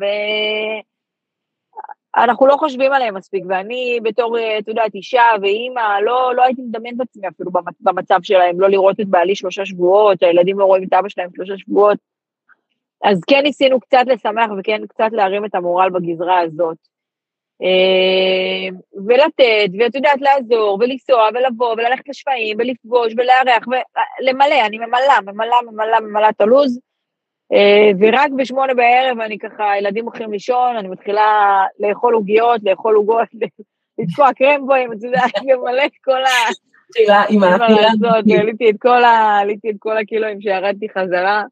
ואנחנו 2.17 2.47
לא 2.47 2.57
חושבים 2.57 2.93
עליהם 2.93 3.17
מספיק, 3.17 3.45
ואני 3.49 4.01
בתור, 4.03 4.39
אה, 4.39 4.59
את 4.59 4.69
יודעת, 4.69 4.95
אישה 4.95 5.23
ואימא, 5.43 6.01
לא, 6.05 6.35
לא 6.35 6.43
הייתי 6.43 6.63
מדמיינת 6.63 7.01
את 7.01 7.07
עצמי 7.11 7.29
אפילו 7.29 7.51
במצב 7.81 8.19
שלהם, 8.23 8.61
לא 8.61 8.69
לראות 8.69 9.01
את 9.01 9.09
בעלי 9.09 9.35
שלושה 9.35 9.67
שבועות, 9.67 10.23
הילדים 10.23 10.59
לא 10.59 10.65
רואים 10.65 10.85
את 10.85 10.93
אבא 10.93 11.09
שלהם 11.09 11.31
שלושה 11.37 11.59
שבועות. 11.59 11.99
אז 13.05 13.21
כן 13.27 13.41
ניסינו 13.43 13.81
קצת 13.81 14.05
לשמח 14.07 14.51
וכן 14.59 14.87
קצת 14.87 15.09
להרים 15.13 15.45
את 15.45 15.55
המורל 15.55 15.91
בגזרה 15.91 16.41
הזאת. 16.41 16.77
אה, 17.63 18.69
ולתת, 19.07 19.71
ואת 19.79 19.95
יודעת, 19.95 20.21
לעזור, 20.21 20.79
ולנסוע, 20.81 21.29
ולבוא, 21.35 21.73
וללכת 21.73 22.09
לשפעים, 22.09 22.57
ולפגוש, 22.61 23.13
ולארח, 23.17 23.65
ולמלא, 24.21 24.67
אני 24.67 24.79
ממלאה, 24.79 25.21
ממלאה, 25.21 25.63
ממלאה, 25.63 26.01
ממלאה 26.01 26.29
את 26.29 26.41
הלו"ז, 26.41 26.79
ורק 28.01 28.31
בשמונה 28.37 28.75
בערב 28.75 29.21
אני 29.21 29.39
ככה, 29.39 29.71
הילדים 29.71 30.05
הולכים 30.05 30.33
לישון, 30.33 30.77
אני 30.77 30.89
מתחילה 30.89 31.63
לאכול 31.81 32.15
עוגיות, 32.15 32.61
לאכול 32.65 32.95
עוגות, 32.95 33.29
לתקוע 33.99 34.33
קרמבוים, 34.33 34.93
את 34.93 35.03
יודעת, 35.03 35.31
למלא 35.49 35.85
את 35.85 35.93
כל 36.05 36.25
ה... 36.25 36.29
עם 37.29 37.43
הזאת, 37.43 38.25
העליתי 39.05 39.71
את 39.71 39.77
כל 39.79 39.99
הקילואים 39.99 40.41
שירדתי 40.41 40.89
חזרה. 40.89 41.43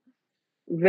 ו... 0.71 0.87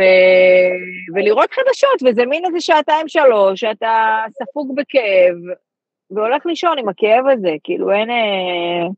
ולראות 1.14 1.50
חדשות, 1.50 2.10
וזה 2.10 2.26
מין 2.26 2.44
איזה 2.44 2.60
שעתיים 2.60 3.08
שלוש, 3.08 3.60
שאתה 3.60 4.22
ספוג 4.30 4.76
בכאב, 4.76 5.36
והולך 6.10 6.46
לישון 6.46 6.78
עם 6.78 6.88
הכאב 6.88 7.26
הזה, 7.32 7.50
כאילו 7.64 7.92
אין... 7.92 8.10
אה, 8.10 8.88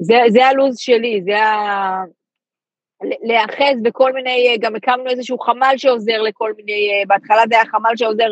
זה, 0.00 0.14
זה 0.28 0.46
הלו"ז 0.46 0.78
שלי, 0.78 1.22
זה 1.24 1.42
ה... 1.42 2.04
להיאחז 3.02 3.82
בכל 3.82 4.12
מיני, 4.12 4.56
גם 4.60 4.76
הקמנו 4.76 5.10
איזשהו 5.10 5.38
חמ"ל 5.38 5.74
שעוזר 5.76 6.22
לכל 6.22 6.52
מיני, 6.56 6.90
אה, 6.90 7.02
בהתחלה 7.06 7.42
זה 7.48 7.54
היה 7.54 7.64
חמ"ל 7.64 7.96
שעוזר 7.96 8.28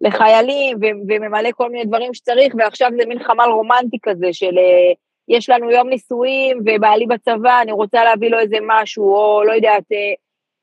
לחיילים 0.00 0.76
ו- 0.76 1.00
וממלא 1.08 1.50
כל 1.54 1.70
מיני 1.70 1.84
דברים 1.84 2.14
שצריך, 2.14 2.54
ועכשיו 2.58 2.90
זה 3.00 3.06
מין 3.06 3.22
חמ"ל 3.22 3.50
רומנטי 3.50 3.96
כזה 4.02 4.32
של 4.32 4.58
אה, 4.58 4.92
יש 5.28 5.50
לנו 5.50 5.70
יום 5.70 5.88
נישואים 5.88 6.60
ובעלי 6.66 7.06
בצבא, 7.06 7.62
אני 7.62 7.72
רוצה 7.72 8.04
להביא 8.04 8.30
לו 8.30 8.38
איזה 8.38 8.56
משהו, 8.62 9.14
או 9.14 9.44
לא 9.44 9.52
יודעת, 9.52 9.84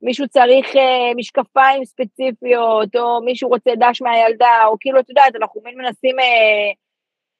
מישהו 0.01 0.27
צריך 0.27 0.67
משקפיים 1.15 1.85
ספציפיות, 1.85 2.95
או 2.95 3.21
מישהו 3.21 3.49
רוצה 3.49 3.71
דש 3.79 4.01
מהילדה, 4.01 4.65
או 4.65 4.75
כאילו, 4.79 4.99
את 4.99 5.09
יודעת, 5.09 5.35
אנחנו 5.35 5.61
מנסים 5.75 6.19
uh, 6.19 6.86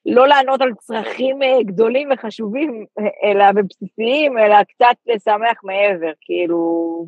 לא 0.07 0.27
לענות 0.27 0.61
על 0.61 0.73
צרכים 0.73 1.41
uh, 1.41 1.63
גדולים 1.63 2.09
וחשובים, 2.13 2.85
אלא 3.23 3.45
ובסיסיים, 3.55 4.37
אלא 4.37 4.63
קצת 4.63 4.95
לשמח 5.07 5.63
מעבר, 5.63 6.11
כאילו, 6.21 7.05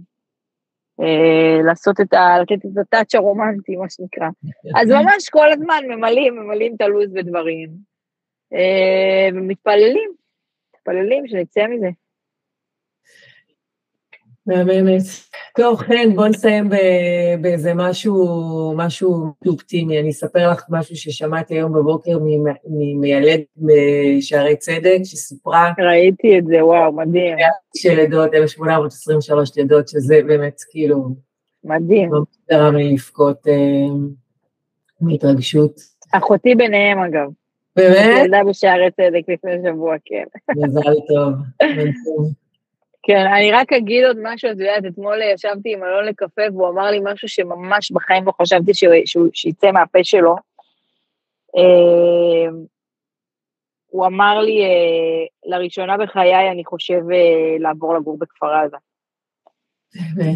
uh, 1.01 1.65
לעשות 1.65 2.01
את 2.01 2.13
ה... 2.13 2.39
לתת 2.41 2.65
את 2.65 2.77
הטאצ' 2.81 3.15
הרומנטי, 3.15 3.75
מה 3.75 3.89
שנקרא. 3.89 4.27
אז 4.81 4.89
ממש 5.01 5.29
כל 5.29 5.51
הזמן 5.51 5.83
ממלאים, 5.87 6.35
ממלאים 6.35 6.75
את 6.75 6.81
הלו"ז 6.81 7.13
בדברים, 7.13 7.69
ומתפללים, 9.33 10.11
מתפללים 10.75 11.27
שנצא 11.27 11.67
מזה. 11.67 11.89
מהממת. 14.49 15.01
טוב, 15.57 15.77
חן, 15.77 16.15
בוא 16.15 16.27
נסיים 16.27 16.69
באיזה 17.41 17.73
משהו, 17.75 18.73
משהו 18.77 19.25
אופטימי. 19.47 19.99
אני 19.99 20.09
אספר 20.09 20.51
לך 20.51 20.65
משהו 20.69 20.95
ששמעתי 20.95 21.53
היום 21.53 21.73
בבוקר 21.73 22.17
ממיילד 22.69 23.41
בשערי 23.57 24.55
צדק, 24.55 24.97
שסיפרה... 25.03 25.71
ראיתי 25.79 26.39
את 26.39 26.45
זה, 26.45 26.65
וואו, 26.65 26.93
מדהים. 26.93 27.37
של 27.77 27.99
עדות, 27.99 28.33
1823 28.33 29.57
לידות, 29.57 29.87
שזה 29.87 30.21
באמת 30.27 30.57
כאילו... 30.71 31.09
מדהים. 31.63 32.13
לא 32.13 32.21
גרם 32.51 32.75
לי 32.75 32.93
לבכות 32.93 33.47
אה, 33.47 33.93
מהתרגשות. 35.01 35.79
אחותי 36.11 36.55
ביניהם, 36.55 36.99
אגב. 36.99 37.29
באמת? 37.75 38.25
ילדה 38.25 38.39
בשערי 38.49 38.91
צדק 38.91 39.29
לפני 39.29 39.51
שבוע, 39.65 39.95
כן. 40.05 40.23
מזל 40.57 40.93
טוב. 41.07 41.33
כן, 43.09 43.27
אני 43.37 43.51
רק 43.51 43.73
אגיד 43.73 44.05
עוד 44.05 44.17
משהו, 44.23 44.51
את 44.51 44.59
יודעת, 44.59 44.85
אתמול 44.85 45.21
ישבתי 45.33 45.73
עם 45.73 45.83
אלון 45.83 46.05
לקפה 46.05 46.41
והוא 46.53 46.69
אמר 46.69 46.91
לי 46.91 46.99
משהו 47.03 47.27
שממש 47.27 47.91
בחיים 47.91 48.25
לא 48.25 48.31
חשבתי 48.41 48.71
שיצא 49.33 49.71
מהפה 49.71 49.99
שלו. 50.03 50.35
אה, 51.57 52.51
הוא 53.87 54.05
אמר 54.05 54.39
לי, 54.39 54.63
אה, 54.63 55.25
לראשונה 55.45 55.97
בחיי 55.97 56.51
אני 56.51 56.65
חושב 56.65 57.01
אה, 57.13 57.55
לעבור 57.59 57.95
לגור 57.95 58.17
בכפר 58.17 58.53
עזה. 58.53 58.77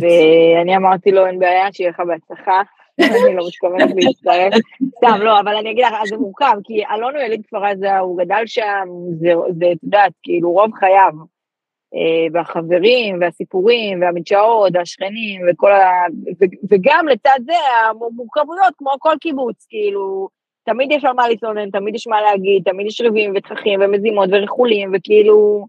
ואני 0.01 0.77
אמרתי 0.77 1.11
לו, 1.11 1.25
אין 1.25 1.39
בעיה, 1.39 1.73
שיהיה 1.73 1.89
לך 1.89 1.99
בהצלחה. 1.99 2.61
אני 3.25 3.35
לא 3.35 3.47
מתכוונת 3.47 3.95
להצטרף. 3.95 4.53
סתם, 4.97 5.21
לא, 5.21 5.39
אבל 5.39 5.55
אני 5.55 5.71
אגיד 5.71 5.85
לך, 5.85 5.93
זה 6.05 6.17
מורכב, 6.17 6.55
כי 6.63 6.83
אלון 6.85 7.15
הוא 7.15 7.23
יליד 7.23 7.45
כפר 7.47 7.65
עזה, 7.65 7.97
הוא 7.97 8.17
גדל 8.17 8.43
שם, 8.45 8.87
זה, 9.19 9.33
את 9.71 9.83
יודעת, 9.83 10.11
כאילו, 10.23 10.51
רוב 10.51 10.71
חייו. 10.79 11.32
אה, 11.95 12.27
והחברים, 12.33 13.17
והסיפורים, 13.21 14.01
והמדשאות, 14.01 14.71
והשכנים, 14.73 15.41
וכל 15.49 15.71
ה... 15.71 16.05
וגם 16.69 17.07
לצד 17.07 17.39
זה 17.45 17.53
המורכבויות, 17.89 18.73
כמו 18.77 18.91
כל 18.99 19.15
קיבוץ, 19.21 19.65
כאילו, 19.69 20.29
תמיד 20.65 20.91
יש 20.91 21.05
על 21.05 21.13
מה 21.13 21.27
להתלונן, 21.27 21.69
תמיד 21.69 21.95
יש 21.95 22.07
מה 22.07 22.21
להגיד, 22.21 22.63
תמיד 22.65 22.87
יש 22.87 23.01
ריבים 23.01 23.33
ותככים 23.35 23.79
ומזימות 23.83 24.29
וריחולים, 24.31 24.91
וכאילו... 24.93 25.65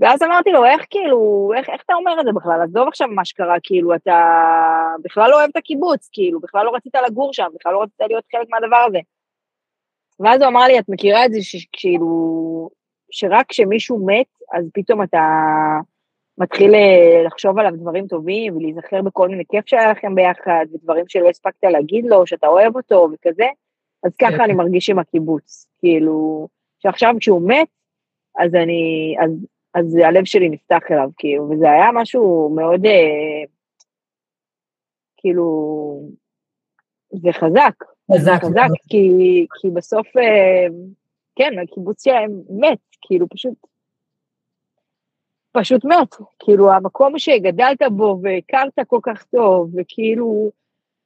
ואז 0.00 0.22
אמרתי 0.22 0.50
לו, 0.50 0.64
איך 0.64 0.84
כאילו, 0.90 1.50
איך, 1.56 1.68
איך 1.68 1.82
אתה 1.84 1.94
אומר 1.94 2.20
את 2.20 2.24
זה 2.24 2.32
בכלל? 2.32 2.60
עזוב 2.62 2.88
עכשיו 2.88 3.08
מה 3.08 3.24
שקרה, 3.24 3.56
כאילו, 3.62 3.94
אתה 3.94 4.20
בכלל 5.04 5.30
לא 5.30 5.36
אוהב 5.36 5.50
את 5.50 5.56
הקיבוץ, 5.56 6.08
כאילו, 6.12 6.40
בכלל 6.40 6.64
לא 6.64 6.74
רצית 6.74 6.94
לגור 7.06 7.34
שם, 7.34 7.46
בכלל 7.54 7.72
לא 7.72 7.82
רצית 7.82 8.00
להיות 8.00 8.24
חלק 8.32 8.48
מהדבר 8.50 8.84
הזה. 8.88 8.98
ואז 10.20 10.40
הוא 10.40 10.48
אמר 10.48 10.64
לי, 10.64 10.78
את 10.78 10.84
מכירה 10.88 11.26
את 11.26 11.32
זה 11.32 11.42
שכאילו, 11.42 12.70
שרק 13.10 13.46
כשמישהו 13.48 14.06
מת, 14.06 14.26
אז 14.52 14.64
פתאום 14.74 15.02
אתה 15.02 15.20
מתחיל 16.38 16.74
אה, 16.74 17.22
לחשוב 17.26 17.58
עליו 17.58 17.72
דברים 17.76 18.06
טובים 18.06 18.56
ולהיזכר 18.56 19.02
בכל 19.02 19.28
מיני 19.28 19.44
כיף 19.48 19.68
שהיה 19.68 19.90
לכם 19.90 20.14
ביחד, 20.14 20.66
ודברים 20.72 21.04
שלא 21.08 21.28
הספקת 21.28 21.64
להגיד 21.64 22.04
לו, 22.04 22.26
שאתה 22.26 22.46
אוהב 22.46 22.76
אותו 22.76 23.08
וכזה, 23.12 23.46
אז 24.04 24.12
ככה 24.20 24.30
כן. 24.30 24.40
אני 24.40 24.52
מרגיש 24.52 24.90
עם 24.90 24.98
הקיבוץ, 24.98 25.68
כאילו, 25.78 26.48
שעכשיו 26.78 27.14
כשהוא 27.20 27.48
מת, 27.48 27.68
אז 28.38 28.54
אני, 28.54 29.14
אז, 29.24 29.30
אז 29.74 29.96
הלב 29.96 30.24
שלי 30.24 30.48
נפתח 30.48 30.82
אליו, 30.90 31.10
כאילו, 31.18 31.50
וזה 31.50 31.70
היה 31.70 31.92
משהו 31.92 32.52
מאוד, 32.56 32.86
אה, 32.86 33.44
כאילו, 35.16 35.46
זה 37.12 37.32
חזק. 37.32 37.84
חזק. 38.14 38.38
חזק, 38.42 38.68
כי, 38.88 39.46
כי 39.60 39.70
בסוף, 39.70 40.16
אה, 40.16 40.66
כן, 41.38 41.58
הקיבוץ 41.58 42.04
שלהם 42.04 42.30
מת, 42.50 42.78
כאילו, 43.02 43.28
פשוט 43.28 43.54
פשוט 45.52 45.84
מת. 45.84 46.14
כאילו, 46.38 46.72
המקום 46.72 47.18
שגדלת 47.18 47.82
בו 47.96 48.20
והכרת 48.22 48.72
כל 48.86 48.98
כך 49.02 49.24
טוב, 49.24 49.70
וכאילו, 49.76 50.50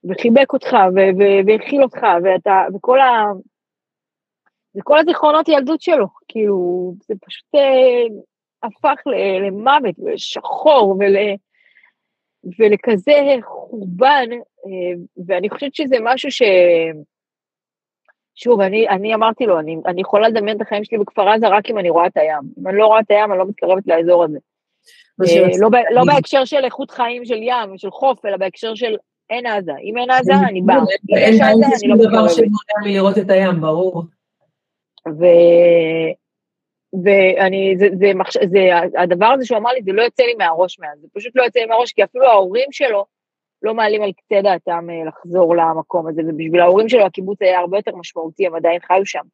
וחיבק 0.05 0.53
אותך, 0.53 0.77
והכיל 1.47 1.83
אותך, 1.83 2.01
ואתה, 2.25 2.65
וכל 2.75 3.01
ה... 3.01 3.25
וכל 4.77 4.99
הזיכרונות 4.99 5.49
ילדות 5.49 5.81
שלו, 5.81 6.07
כאילו, 6.29 6.95
זה 7.09 7.15
פשוט 7.27 7.55
אה, 7.55 8.19
הפך 8.63 9.01
למוות, 9.47 9.95
לשחור, 9.99 10.97
ול... 11.01 11.17
ולכזה 12.59 13.37
חורבן, 13.43 14.29
אה, 14.67 15.25
ואני 15.27 15.51
חושבת 15.51 15.75
שזה 15.75 15.97
משהו 16.03 16.31
ש... 16.31 16.43
שוב, 18.35 18.61
אני, 18.61 18.89
אני 18.89 19.15
אמרתי 19.15 19.47
לו, 19.47 19.59
אני, 19.59 19.77
אני 19.87 20.01
יכולה 20.01 20.29
לדמיין 20.29 20.57
את 20.57 20.63
החיים 20.63 20.85
שלי 20.85 20.99
בכפר 20.99 21.29
עזה 21.29 21.49
רק 21.49 21.71
אם 21.71 21.79
אני 21.79 21.91
רואה 21.91 22.07
את 22.07 22.17
הים. 22.17 22.43
אם 22.59 22.69
אני 22.69 22.79
לא 22.79 22.87
רואה 22.87 23.01
את 23.01 23.11
הים, 23.11 23.31
אני 23.31 23.39
לא 23.39 23.47
מתקרבת 23.47 23.87
לאזור 23.87 24.25
הזה. 24.25 24.39
אה, 25.23 25.49
לא, 25.61 25.69
לא 25.91 26.03
בהקשר 26.05 26.45
של 26.45 26.65
איכות 26.65 26.91
חיים 26.91 27.25
של 27.25 27.43
ים, 27.43 27.79
של 27.79 27.91
חוף, 27.91 28.27
אלא 28.27 28.37
בהקשר 28.37 28.75
של 28.75 28.97
אין 29.31 29.47
עזה. 29.47 29.73
אם 29.83 29.99
אין 29.99 30.11
עזה, 30.11 30.33
אני 30.49 30.63
באה. 30.63 30.77
אם 30.77 30.83
יש 31.17 31.41
עזה, 31.41 31.67
אני 31.83 31.89
לא 31.89 31.95
מתקרבת. 31.95 32.11
אין 32.11 32.11
דבר 32.11 32.29
שמונע 32.29 32.85
מלראות 32.85 33.19
את 33.19 33.31
הים, 33.31 33.61
ברור. 33.61 34.05
ואני, 37.05 37.75
זה, 37.79 37.89
זה, 37.95 38.13
הדבר 38.99 39.27
הזה 39.27 39.47
שהוא 39.47 39.59
אמר 39.59 39.71
לי, 39.71 39.83
זה 39.83 39.93
לא 39.93 40.03
יוצא 40.03 40.23
לי 40.23 40.35
מהראש 40.35 40.79
מאז, 40.81 41.01
זה 41.01 41.09
פשוט 41.15 41.33
לא 41.37 41.43
יוצא 41.43 41.61
לי 41.61 41.67
מהראש, 41.67 41.93
כי 41.93 42.05
אפילו 42.05 42.27
ההורים 42.27 42.69
שלו, 42.73 43.05
לא 43.63 43.75
מעלים 43.75 44.03
על 44.03 44.13
קצה 44.13 44.43
דעתם 44.43 44.91
אה, 44.91 45.05
לחזור 45.09 45.57
למקום 45.57 46.07
הזה, 46.07 46.23
ובשביל 46.29 46.61
ההורים 46.61 46.89
שלו 46.89 47.07
הקיבוץ 47.07 47.43
היה 47.43 47.59
הרבה 47.59 47.79
יותר 47.79 47.97
משמעותי, 47.97 48.47
הם 48.47 48.55
עדיין 48.55 48.81
חיו 48.81 49.07
שם. 49.07 49.25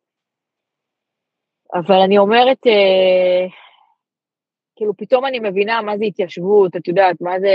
אבל 1.74 2.00
אני 2.04 2.18
אומרת, 2.18 2.66
אה, 2.66 3.46
כאילו 4.76 4.96
פתאום 4.96 5.26
אני 5.26 5.38
מבינה 5.38 5.82
מה 5.82 5.98
זה 5.98 6.04
התיישבות, 6.04 6.76
את 6.76 6.88
יודעת, 6.88 7.20
מה 7.20 7.40
זה, 7.40 7.54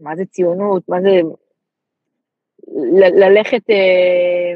מה 0.00 0.16
זה 0.16 0.24
ציונות, 0.24 0.88
מה 0.88 0.96
זה 1.00 1.10
ל- 3.00 3.24
ללכת, 3.24 3.70
אה, 3.70 4.54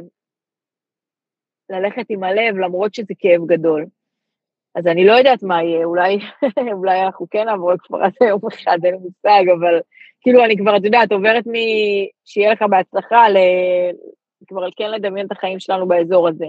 ללכת 1.71 2.07
עם 2.09 2.25
הלב 2.25 2.57
למרות 2.57 2.95
שזה 2.95 3.15
כאב 3.19 3.47
גדול. 3.47 3.87
אז 4.77 4.87
אני 4.87 5.05
לא 5.05 5.13
יודעת 5.13 5.43
מה 5.43 5.63
יהיה, 5.63 5.85
אולי, 5.85 6.19
אולי 6.79 7.03
אנחנו 7.03 7.27
כן 7.31 7.45
נעבור 7.45 7.73
לכפר 7.73 8.05
הזה 8.05 8.29
יום 8.29 8.41
אחד, 8.49 8.79
אין 8.85 8.95
לי 8.95 9.01
מושג, 9.01 9.45
אבל 9.59 9.81
כאילו 10.21 10.45
אני 10.45 10.57
כבר, 10.57 10.77
את 10.77 10.85
יודעת, 10.85 11.13
עוברת 11.13 11.45
משיהיה 11.47 12.53
לך 12.53 12.63
בהצלחה, 12.71 13.29
ל... 13.29 13.37
כבר 14.49 14.69
כן 14.77 14.91
לדמיין 14.91 15.27
את 15.27 15.33
החיים 15.33 15.61
שלנו 15.61 15.89
באזור 15.89 16.29
הזה. 16.29 16.47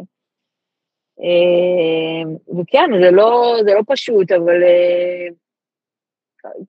אה, 1.19 2.31
וכן, 2.59 2.89
זה 3.01 3.11
לא, 3.11 3.55
זה 3.63 3.73
לא 3.73 3.81
פשוט, 3.87 4.31
אבל 4.31 4.63
אה, 4.63 5.27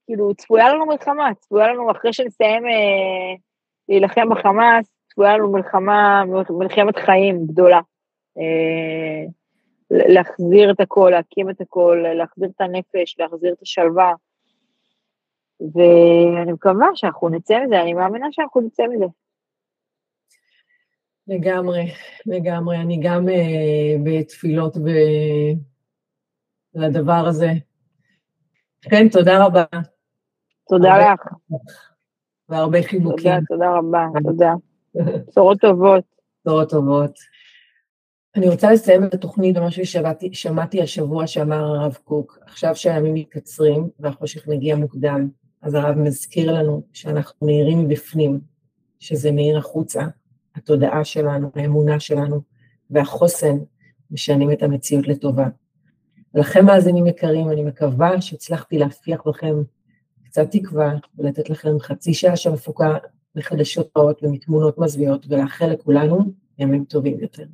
כאילו, 0.07 0.35
צפויה 0.35 0.75
לנו 0.75 0.87
מלחמה, 0.87 1.35
צפויה 1.35 1.69
לנו, 1.69 1.91
אחרי 1.91 2.13
שנסיים 2.13 2.67
אה, 2.67 3.35
להילחם 3.89 4.29
בחמאס, 4.29 4.91
צפויה 5.09 5.37
לנו 5.37 5.53
מלחמה, 5.53 6.25
מלחמת 6.51 6.97
חיים 6.97 7.47
גדולה. 7.47 7.81
להחזיר 9.91 10.71
את 10.71 10.81
הכל, 10.81 11.11
להקים 11.13 11.51
את 11.51 11.61
הכל, 11.61 12.05
להחזיר 12.15 12.49
את 12.57 12.61
הנפש, 12.61 13.17
להחזיר 13.19 13.53
את 13.53 13.63
השלווה. 13.63 14.13
ואני 15.61 16.53
מקווה 16.53 16.87
שאנחנו 16.95 17.29
נצא 17.29 17.65
מזה, 17.65 17.81
אני 17.83 17.95
מאמינה 17.95 18.27
שאנחנו 18.31 18.61
נצא 18.61 18.83
מזה. 18.87 19.07
לגמרי, 21.29 21.93
לגמרי. 22.27 22.77
אני 22.77 23.01
גם 23.03 23.29
uh, 23.29 23.33
בתפילות 24.05 24.77
ב... 24.77 24.89
לדבר 26.75 27.27
הזה. 27.27 27.51
כן, 28.83 29.09
תודה 29.09 29.45
רבה. 29.45 29.65
תודה 30.69 30.93
הרבה... 30.93 31.13
לך. 31.13 31.33
והרבה 32.49 32.83
חיבוקים. 32.83 33.17
תודה, 33.17 33.39
תודה 33.49 33.71
רבה, 33.71 34.07
תודה. 34.25 34.53
בשורות 35.29 35.61
טובות. 35.61 36.05
בשורות 36.45 36.71
טובות. 36.71 37.38
אני 38.39 38.49
רוצה 38.49 38.73
לסיים 38.73 39.05
את 39.05 39.15
התוכנית 39.15 39.57
במשהו 39.57 39.83
ששמעתי 39.87 40.83
השבוע 40.83 41.27
שאמר 41.27 41.65
הרב 41.65 41.99
קוק. 42.05 42.39
עכשיו 42.47 42.77
שהימים 42.77 43.15
מתקצרים 43.15 43.89
והחושך 44.01 44.49
מגיע 44.49 44.77
מוקדם, 44.77 45.29
אז 45.63 45.75
הרב 45.75 45.99
מזכיר 45.99 46.53
לנו 46.53 46.83
שאנחנו 46.93 47.47
מאירים 47.47 47.79
מבפנים, 47.79 48.41
שזה 48.99 49.33
מאיר 49.33 49.59
החוצה, 49.59 50.03
התודעה 50.55 51.05
שלנו, 51.05 51.51
האמונה 51.55 52.01
שלנו 52.01 52.41
והחוסן 52.91 53.57
משנים 54.11 54.53
את 54.53 54.63
המציאות 54.63 55.09
לטובה. 55.09 55.49
לכם 56.35 56.67
מאזינים 56.67 57.07
יקרים, 57.07 57.51
אני 57.51 57.63
מקווה 57.63 58.21
שהצלחתי 58.21 58.79
להפיח 58.79 59.23
בכם 59.27 59.55
קצת 60.25 60.51
תקווה 60.51 60.95
ולתת 61.19 61.51
לכם 61.51 61.79
חצי 61.81 62.15
שעה 62.15 62.37
שמפוקה 62.37 62.97
מחדשות 63.35 63.91
רעות 63.97 64.21
ומתמונות 64.23 64.79
מזוויעות 64.79 65.27
ולאחל 65.29 65.67
לכולנו 65.67 66.33
ימים 66.59 66.85
טובים 66.85 67.21
יותר. 67.21 67.45